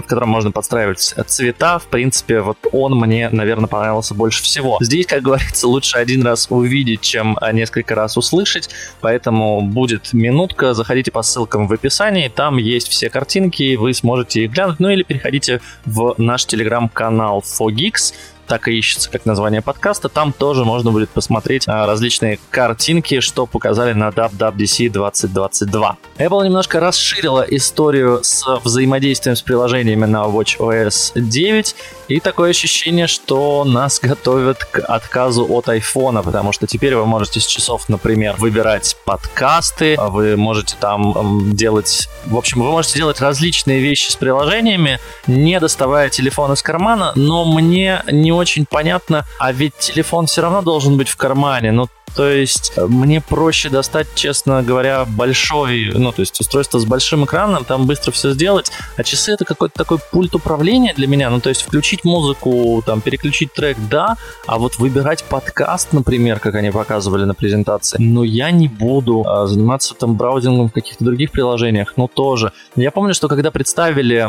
в 0.00 0.06
котором 0.06 0.28
можно 0.28 0.50
подстраивать 0.50 1.14
цвета. 1.26 1.78
В 1.78 1.86
принципе, 1.86 2.40
вот 2.40 2.58
он 2.72 2.98
мне, 2.98 3.28
наверное, 3.30 3.68
понравился 3.68 4.14
больше 4.14 4.42
всего. 4.42 4.78
Здесь, 4.80 5.06
как 5.06 5.22
говорится, 5.22 5.68
лучше 5.68 5.98
один 5.98 6.24
раз 6.24 6.46
увидеть, 6.50 7.00
чем 7.00 7.38
несколько 7.52 7.94
раз 7.94 8.16
услышать, 8.16 8.70
поэтому 9.00 9.60
будет 9.60 10.12
минутка, 10.12 10.74
заходите 10.74 11.10
по 11.10 11.22
ссылкам 11.22 11.66
в 11.66 11.72
описании, 11.72 12.28
там 12.28 12.56
есть 12.56 12.88
все 12.88 13.10
картинки, 13.10 13.76
вы 13.76 13.94
сможете 13.94 14.44
их 14.44 14.52
глянуть, 14.52 14.80
ну 14.80 14.88
или 14.88 15.02
переходите 15.02 15.60
в 15.84 16.14
наш 16.18 16.46
телеграм-канал 16.46 17.42
4Geeks, 17.44 18.14
так 18.48 18.66
и 18.68 18.76
ищется 18.76 19.10
как 19.10 19.26
название 19.26 19.62
подкаста. 19.62 20.08
Там 20.08 20.32
тоже 20.32 20.64
можно 20.64 20.90
будет 20.90 21.10
посмотреть 21.10 21.64
а, 21.68 21.86
различные 21.86 22.38
картинки, 22.50 23.20
что 23.20 23.46
показали 23.46 23.92
на 23.92 24.08
WWDC 24.08 24.88
2022. 24.88 25.96
Apple 26.18 26.44
немножко 26.44 26.80
расширила 26.80 27.42
историю 27.42 28.20
с 28.22 28.44
взаимодействием 28.64 29.36
с 29.36 29.42
приложениями 29.42 30.06
на 30.06 30.24
WatchOS 30.24 31.12
9, 31.14 31.76
и 32.08 32.20
такое 32.20 32.50
ощущение, 32.50 33.06
что 33.06 33.64
нас 33.64 34.00
готовят 34.00 34.64
к 34.64 34.80
отказу 34.80 35.46
от 35.48 35.68
iPhone, 35.68 36.22
потому 36.22 36.52
что 36.52 36.66
теперь 36.66 36.96
вы 36.96 37.04
можете 37.04 37.40
с 37.40 37.46
часов, 37.46 37.88
например, 37.88 38.36
выбирать 38.38 38.96
подкасты, 39.04 39.96
вы 39.98 40.36
можете 40.36 40.74
там 40.80 41.54
делать... 41.54 42.08
В 42.24 42.36
общем, 42.36 42.62
вы 42.62 42.70
можете 42.70 42.96
делать 42.96 43.20
различные 43.20 43.80
вещи 43.80 44.10
с 44.10 44.16
приложениями, 44.16 44.98
не 45.26 45.60
доставая 45.60 46.08
телефон 46.08 46.54
из 46.54 46.62
кармана, 46.62 47.12
но 47.14 47.44
мне 47.44 48.02
не 48.10 48.32
очень 48.38 48.66
понятно, 48.66 49.26
а 49.38 49.52
ведь 49.52 49.76
телефон 49.78 50.26
все 50.26 50.42
равно 50.42 50.62
должен 50.62 50.96
быть 50.96 51.08
в 51.08 51.16
кармане. 51.16 51.72
Ну, 51.72 51.88
то 52.14 52.28
есть 52.28 52.72
э, 52.76 52.86
мне 52.86 53.20
проще 53.20 53.68
достать, 53.68 54.08
честно 54.14 54.62
говоря, 54.62 55.04
большой, 55.04 55.92
ну, 55.94 56.12
то 56.12 56.20
есть 56.20 56.40
устройство 56.40 56.78
с 56.78 56.84
большим 56.84 57.24
экраном, 57.24 57.64
там 57.64 57.86
быстро 57.86 58.12
все 58.12 58.32
сделать, 58.32 58.70
а 58.96 59.04
часы 59.04 59.32
это 59.32 59.44
какой-то 59.44 59.74
такой 59.74 59.98
пульт 59.98 60.34
управления 60.34 60.94
для 60.94 61.06
меня, 61.06 61.30
ну, 61.30 61.40
то 61.40 61.48
есть 61.48 61.62
включить 61.62 62.04
музыку, 62.04 62.82
там, 62.84 63.00
переключить 63.00 63.52
трек, 63.52 63.76
да, 63.90 64.16
а 64.46 64.58
вот 64.58 64.78
выбирать 64.78 65.24
подкаст, 65.24 65.92
например, 65.92 66.40
как 66.40 66.54
они 66.54 66.70
показывали 66.70 67.24
на 67.24 67.34
презентации, 67.34 67.98
но 68.00 68.24
я 68.24 68.50
не 68.50 68.68
буду 68.68 69.24
а, 69.26 69.46
заниматься 69.46 69.94
там 69.94 70.16
браузингом 70.16 70.68
в 70.68 70.72
каких-то 70.72 71.04
других 71.04 71.30
приложениях, 71.30 71.94
ну, 71.96 72.08
тоже. 72.08 72.52
Я 72.76 72.90
помню, 72.90 73.14
что 73.14 73.28
когда 73.28 73.50
представили, 73.50 74.28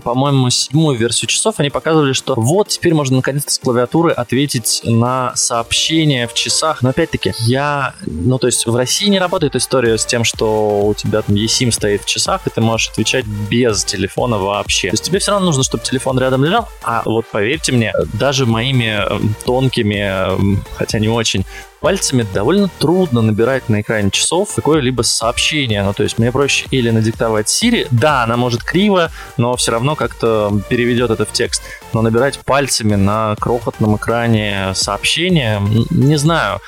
по-моему, 0.00 0.50
седьмую 0.50 0.98
версию 0.98 1.28
часов, 1.28 1.54
они 1.58 1.70
показывали, 1.70 2.12
что 2.12 2.34
вот 2.36 2.68
теперь 2.68 2.94
можно 2.94 3.16
наконец-то 3.42 3.52
с 3.52 3.58
клавиатуры 3.58 4.12
ответить 4.12 4.80
на 4.84 5.32
сообщения 5.36 6.26
в 6.26 6.34
часах, 6.34 6.82
но 6.82 6.90
опять 6.90 7.02
опять-таки, 7.02 7.32
я, 7.40 7.94
ну, 8.06 8.38
то 8.38 8.46
есть 8.46 8.66
в 8.66 8.76
России 8.76 9.08
не 9.08 9.18
работает 9.18 9.56
история 9.56 9.98
с 9.98 10.06
тем, 10.06 10.24
что 10.24 10.82
у 10.82 10.94
тебя 10.94 11.22
там 11.22 11.34
eSIM 11.34 11.72
стоит 11.72 12.02
в 12.02 12.06
часах, 12.06 12.46
и 12.46 12.50
ты 12.50 12.60
можешь 12.60 12.90
отвечать 12.90 13.26
без 13.26 13.84
телефона 13.84 14.38
вообще. 14.38 14.88
То 14.88 14.94
есть 14.94 15.04
тебе 15.04 15.18
все 15.18 15.32
равно 15.32 15.46
нужно, 15.46 15.64
чтобы 15.64 15.82
телефон 15.82 16.18
рядом 16.18 16.44
лежал, 16.44 16.68
а 16.82 17.02
вот 17.04 17.26
поверьте 17.26 17.72
мне, 17.72 17.92
даже 18.14 18.46
моими 18.46 19.04
тонкими, 19.44 20.60
хотя 20.76 20.98
не 20.98 21.08
очень, 21.08 21.44
пальцами 21.82 22.24
довольно 22.32 22.70
трудно 22.78 23.22
набирать 23.22 23.68
на 23.68 23.80
экране 23.80 24.10
часов 24.10 24.54
какое-либо 24.54 25.02
сообщение. 25.02 25.82
Ну, 25.82 25.92
то 25.92 26.04
есть 26.04 26.16
мне 26.16 26.30
проще 26.30 26.66
или 26.70 26.90
надиктовать 26.90 27.48
Siri, 27.48 27.88
да, 27.90 28.22
она 28.22 28.36
может 28.36 28.62
криво, 28.62 29.10
но 29.36 29.56
все 29.56 29.72
равно 29.72 29.96
как-то 29.96 30.60
переведет 30.70 31.10
это 31.10 31.26
в 31.26 31.32
текст. 31.32 31.62
Но 31.92 32.02
набирать 32.02 32.38
пальцами 32.38 32.94
на 32.94 33.36
крохотном 33.38 33.96
экране 33.96 34.72
сообщение, 34.74 35.60
не 35.90 36.16
знаю, 36.16 36.60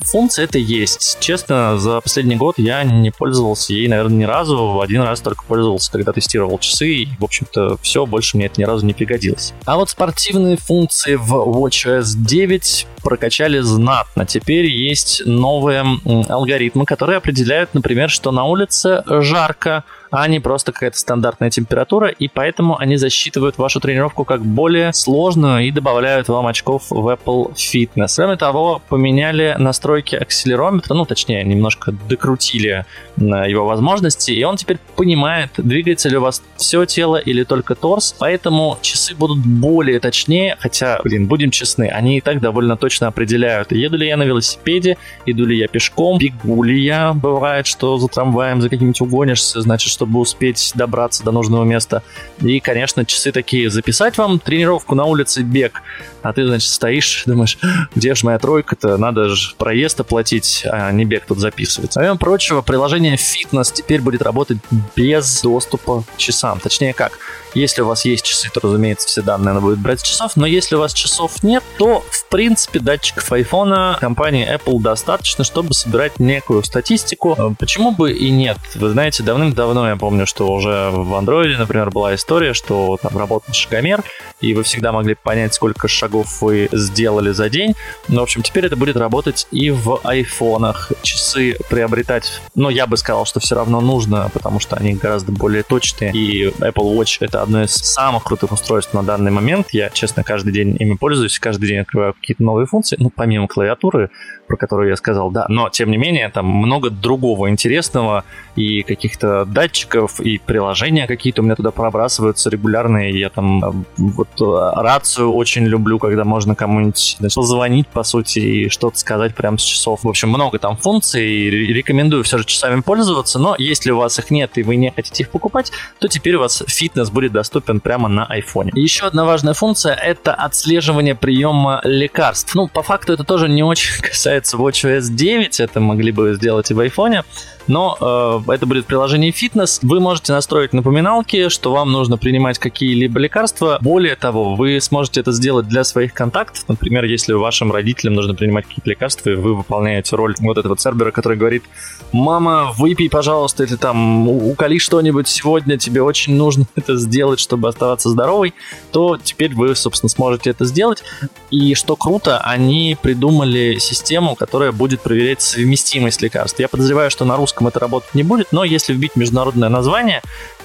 функция 0.00 0.44
это 0.44 0.58
есть. 0.58 1.18
Честно, 1.20 1.78
за 1.78 2.00
последний 2.00 2.36
год 2.36 2.58
я 2.58 2.82
не 2.84 3.10
пользовался 3.10 3.72
ей, 3.72 3.88
наверное, 3.88 4.18
ни 4.18 4.24
разу. 4.24 4.80
Один 4.80 5.02
раз 5.02 5.20
только 5.20 5.44
пользовался, 5.44 5.90
когда 5.92 6.12
тестировал 6.12 6.58
часы, 6.58 6.88
и, 6.88 7.08
в 7.18 7.24
общем-то, 7.24 7.76
все, 7.82 8.06
больше 8.06 8.36
мне 8.36 8.46
это 8.46 8.60
ни 8.60 8.64
разу 8.64 8.86
не 8.86 8.94
пригодилось. 8.94 9.52
А 9.64 9.76
вот 9.76 9.90
спортивные 9.90 10.56
функции 10.56 11.16
в 11.16 11.32
WatchOS 11.32 12.14
9 12.16 12.86
прокачали 13.02 13.60
знатно. 13.60 14.24
Теперь 14.26 14.66
есть 14.66 15.22
новые 15.26 15.84
алгоритмы, 16.28 16.84
которые 16.84 17.18
определяют, 17.18 17.74
например, 17.74 18.08
что 18.10 18.30
на 18.30 18.44
улице 18.44 19.02
жарко, 19.06 19.84
а 20.12 20.28
не 20.28 20.40
просто 20.40 20.72
какая-то 20.72 20.98
стандартная 20.98 21.48
температура, 21.48 22.08
и 22.08 22.28
поэтому 22.28 22.78
они 22.78 22.96
засчитывают 22.96 23.56
вашу 23.56 23.80
тренировку 23.80 24.24
как 24.24 24.44
более 24.44 24.92
сложную 24.92 25.66
и 25.66 25.70
добавляют 25.70 26.28
вам 26.28 26.46
очков 26.46 26.84
в 26.90 27.08
Apple 27.08 27.54
Fitness. 27.54 28.14
Кроме 28.16 28.36
того, 28.36 28.82
поменяли 28.90 29.56
настройки 29.58 30.14
акселерометра, 30.14 30.92
ну, 30.94 31.06
точнее, 31.06 31.42
немножко 31.44 31.92
докрутили 32.08 32.84
его 33.16 33.64
возможности, 33.64 34.32
и 34.32 34.44
он 34.44 34.56
теперь 34.56 34.78
понимает, 34.96 35.50
двигается 35.56 36.10
ли 36.10 36.18
у 36.18 36.20
вас 36.20 36.42
все 36.56 36.84
тело 36.84 37.16
или 37.16 37.44
только 37.44 37.74
торс, 37.74 38.14
поэтому 38.18 38.78
часы 38.82 39.14
будут 39.14 39.38
более 39.38 39.98
точнее, 39.98 40.56
хотя, 40.60 41.00
блин, 41.02 41.26
будем 41.26 41.50
честны, 41.50 41.88
они 41.88 42.18
и 42.18 42.20
так 42.20 42.40
довольно 42.40 42.76
точно 42.76 43.06
определяют, 43.08 43.72
еду 43.72 43.96
ли 43.96 44.08
я 44.08 44.18
на 44.18 44.24
велосипеде, 44.24 44.98
иду 45.24 45.46
ли 45.46 45.56
я 45.56 45.68
пешком, 45.68 46.18
бегу 46.18 46.62
ли 46.64 46.84
я, 46.84 47.14
бывает, 47.14 47.66
что 47.66 47.96
за 47.96 48.08
трамваем, 48.08 48.60
за 48.60 48.68
каким-нибудь 48.68 49.00
угонишься, 49.00 49.62
значит, 49.62 49.90
что 49.90 50.01
чтобы 50.02 50.18
успеть 50.18 50.72
добраться 50.74 51.22
до 51.22 51.30
нужного 51.30 51.62
места. 51.62 52.02
И, 52.40 52.58
конечно, 52.58 53.04
часы 53.04 53.30
такие. 53.30 53.70
Записать 53.70 54.18
вам 54.18 54.40
тренировку 54.40 54.96
на 54.96 55.04
улице 55.04 55.42
бег, 55.42 55.80
а 56.22 56.32
ты, 56.32 56.44
значит, 56.44 56.70
стоишь, 56.70 57.22
думаешь, 57.24 57.56
где 57.94 58.12
же 58.16 58.26
моя 58.26 58.40
тройка-то? 58.40 58.96
Надо 58.96 59.28
же 59.28 59.54
проезд 59.56 60.00
оплатить, 60.00 60.64
а 60.68 60.90
не 60.90 61.04
бег 61.04 61.24
тут 61.26 61.38
записывать. 61.38 61.94
Помимо 61.94 62.16
прочего, 62.16 62.62
приложение 62.62 63.14
Fitness 63.14 63.72
теперь 63.72 64.00
будет 64.00 64.22
работать 64.22 64.58
без 64.96 65.40
доступа 65.42 66.02
к 66.02 66.16
часам. 66.16 66.58
Точнее 66.58 66.94
как, 66.94 67.18
если 67.54 67.82
у 67.82 67.86
вас 67.86 68.04
есть 68.04 68.24
часы, 68.24 68.50
то, 68.52 68.60
разумеется, 68.60 69.06
все 69.06 69.22
данные 69.22 69.52
она 69.52 69.60
будет 69.60 69.78
брать 69.78 70.00
с 70.00 70.02
часов, 70.02 70.32
но 70.36 70.46
если 70.46 70.74
у 70.74 70.80
вас 70.80 70.92
часов 70.92 71.44
нет, 71.44 71.62
то, 71.78 72.04
в 72.10 72.28
принципе, 72.28 72.80
датчиков 72.80 73.30
iPhone 73.30 74.00
компании 74.00 74.48
Apple 74.52 74.80
достаточно, 74.80 75.44
чтобы 75.44 75.74
собирать 75.74 76.18
некую 76.18 76.64
статистику. 76.64 77.54
Почему 77.58 77.92
бы 77.92 78.12
и 78.12 78.30
нет? 78.30 78.58
Вы 78.74 78.90
знаете, 78.90 79.22
давным-давно 79.22 79.91
я 79.92 79.96
помню, 79.96 80.26
что 80.26 80.50
уже 80.50 80.90
в 80.90 81.14
Android, 81.14 81.56
например, 81.56 81.90
была 81.90 82.14
история, 82.14 82.54
что 82.54 82.98
там 83.00 83.16
работал 83.16 83.54
шагомер, 83.54 84.02
и 84.40 84.54
вы 84.54 84.62
всегда 84.62 84.92
могли 84.92 85.14
понять, 85.14 85.54
сколько 85.54 85.88
шагов 85.88 86.40
вы 86.42 86.68
сделали 86.72 87.30
за 87.30 87.48
день. 87.48 87.74
Но, 88.08 88.20
в 88.20 88.22
общем, 88.24 88.42
теперь 88.42 88.66
это 88.66 88.76
будет 88.76 88.96
работать 88.96 89.46
и 89.50 89.70
в 89.70 90.00
айфонах. 90.04 90.92
Часы 91.02 91.56
приобретать, 91.68 92.40
ну, 92.54 92.68
я 92.68 92.86
бы 92.86 92.96
сказал, 92.96 93.24
что 93.26 93.40
все 93.40 93.54
равно 93.54 93.80
нужно, 93.80 94.30
потому 94.32 94.60
что 94.60 94.76
они 94.76 94.94
гораздо 94.94 95.32
более 95.32 95.62
точные, 95.62 96.12
и 96.12 96.48
Apple 96.48 96.96
Watch— 96.96 97.18
это 97.20 97.42
одно 97.42 97.62
из 97.62 97.72
самых 97.72 98.24
крутых 98.24 98.52
устройств 98.52 98.94
на 98.94 99.02
данный 99.02 99.30
момент. 99.30 99.68
Я, 99.72 99.90
честно, 99.90 100.24
каждый 100.24 100.52
день 100.52 100.76
ими 100.78 100.94
пользуюсь, 100.94 101.38
каждый 101.38 101.68
день 101.68 101.78
открываю 101.78 102.14
какие-то 102.14 102.42
новые 102.42 102.66
функции, 102.66 102.96
ну, 102.98 103.10
помимо 103.10 103.48
клавиатуры, 103.48 104.10
про 104.52 104.58
которую 104.58 104.90
я 104.90 104.96
сказал, 104.96 105.30
да. 105.30 105.46
Но, 105.48 105.70
тем 105.70 105.90
не 105.90 105.96
менее, 105.96 106.28
там 106.28 106.44
много 106.44 106.90
другого 106.90 107.48
интересного 107.48 108.22
и 108.54 108.82
каких-то 108.82 109.46
датчиков, 109.46 110.20
и 110.20 110.36
приложения 110.36 111.06
какие-то 111.06 111.40
у 111.40 111.44
меня 111.46 111.54
туда 111.54 111.70
пробрасываются 111.70 112.50
регулярные. 112.50 113.18
Я 113.18 113.30
там 113.30 113.86
вот 113.96 114.28
рацию 114.38 115.32
очень 115.32 115.64
люблю, 115.64 115.98
когда 115.98 116.24
можно 116.24 116.54
кому-нибудь 116.54 117.16
значит, 117.18 117.34
позвонить, 117.34 117.88
по 117.88 118.02
сути, 118.02 118.40
и 118.40 118.68
что-то 118.68 118.98
сказать 118.98 119.34
прямо 119.34 119.56
с 119.56 119.62
часов. 119.62 120.04
В 120.04 120.08
общем, 120.08 120.28
много 120.28 120.58
там 120.58 120.76
функций, 120.76 121.48
рекомендую 121.48 122.22
все 122.22 122.36
же 122.36 122.44
часами 122.44 122.82
пользоваться, 122.82 123.38
но 123.38 123.54
если 123.56 123.90
у 123.90 123.96
вас 123.96 124.18
их 124.18 124.30
нет 124.30 124.58
и 124.58 124.62
вы 124.62 124.76
не 124.76 124.90
хотите 124.90 125.22
их 125.22 125.30
покупать, 125.30 125.72
то 125.98 126.08
теперь 126.08 126.34
у 126.34 126.40
вас 126.40 126.62
фитнес 126.66 127.08
будет 127.08 127.32
доступен 127.32 127.80
прямо 127.80 128.10
на 128.10 128.28
iPhone. 128.30 128.68
Еще 128.74 129.06
одна 129.06 129.24
важная 129.24 129.54
функция— 129.54 129.94
это 129.94 130.34
отслеживание 130.34 131.14
приема 131.14 131.80
лекарств. 131.84 132.54
Ну, 132.54 132.68
по 132.68 132.82
факту 132.82 133.14
это 133.14 133.24
тоже 133.24 133.48
не 133.48 133.62
очень 133.62 134.02
касается 134.02 134.41
WatchOS 134.54 135.10
9, 135.10 135.60
это 135.60 135.80
могли 135.80 136.12
бы 136.12 136.34
сделать 136.34 136.70
и 136.70 136.74
в 136.74 136.80
iPhone, 136.80 137.24
но 137.66 138.42
э, 138.46 138.52
это 138.52 138.66
будет 138.66 138.86
приложение 138.86 139.30
фитнес. 139.32 139.80
Вы 139.82 140.00
можете 140.00 140.32
настроить 140.32 140.72
напоминалки, 140.72 141.48
что 141.48 141.72
вам 141.72 141.92
нужно 141.92 142.16
принимать 142.16 142.58
какие-либо 142.58 143.18
лекарства. 143.18 143.78
Более 143.80 144.16
того, 144.16 144.54
вы 144.54 144.80
сможете 144.80 145.20
это 145.20 145.32
сделать 145.32 145.68
для 145.68 145.84
своих 145.84 146.12
контактов. 146.12 146.64
Например, 146.68 147.04
если 147.04 147.32
вашим 147.32 147.72
родителям 147.72 148.14
нужно 148.14 148.34
принимать 148.34 148.66
какие-то 148.66 148.90
лекарства, 148.90 149.30
и 149.30 149.34
вы 149.34 149.54
выполняете 149.54 150.16
роль 150.16 150.34
вот 150.40 150.58
этого 150.58 150.76
цербера, 150.76 151.10
который 151.10 151.38
говорит, 151.38 151.64
мама, 152.12 152.72
выпей, 152.76 153.08
пожалуйста, 153.08 153.64
или 153.64 153.76
там 153.76 154.28
уколи 154.28 154.78
что-нибудь 154.78 155.28
сегодня, 155.28 155.78
тебе 155.78 156.02
очень 156.02 156.36
нужно 156.36 156.66
это 156.76 156.96
сделать, 156.96 157.40
чтобы 157.40 157.68
оставаться 157.68 158.08
здоровой, 158.08 158.54
то 158.90 159.18
теперь 159.22 159.54
вы, 159.54 159.74
собственно, 159.74 160.08
сможете 160.08 160.50
это 160.50 160.64
сделать. 160.64 161.02
И 161.50 161.74
что 161.74 161.96
круто, 161.96 162.38
они 162.38 162.96
придумали 163.00 163.78
систему, 163.78 164.31
которая 164.34 164.72
будет 164.72 165.00
проверять 165.00 165.42
совместимость 165.42 166.22
лекарств. 166.22 166.58
Я 166.58 166.68
подозреваю, 166.68 167.10
что 167.10 167.24
на 167.24 167.36
русском 167.36 167.66
это 167.68 167.78
работать 167.80 168.14
не 168.14 168.22
будет, 168.22 168.48
но 168.52 168.64
если 168.64 168.92
вбить 168.92 169.16
международное 169.16 169.68
название, 169.68 170.22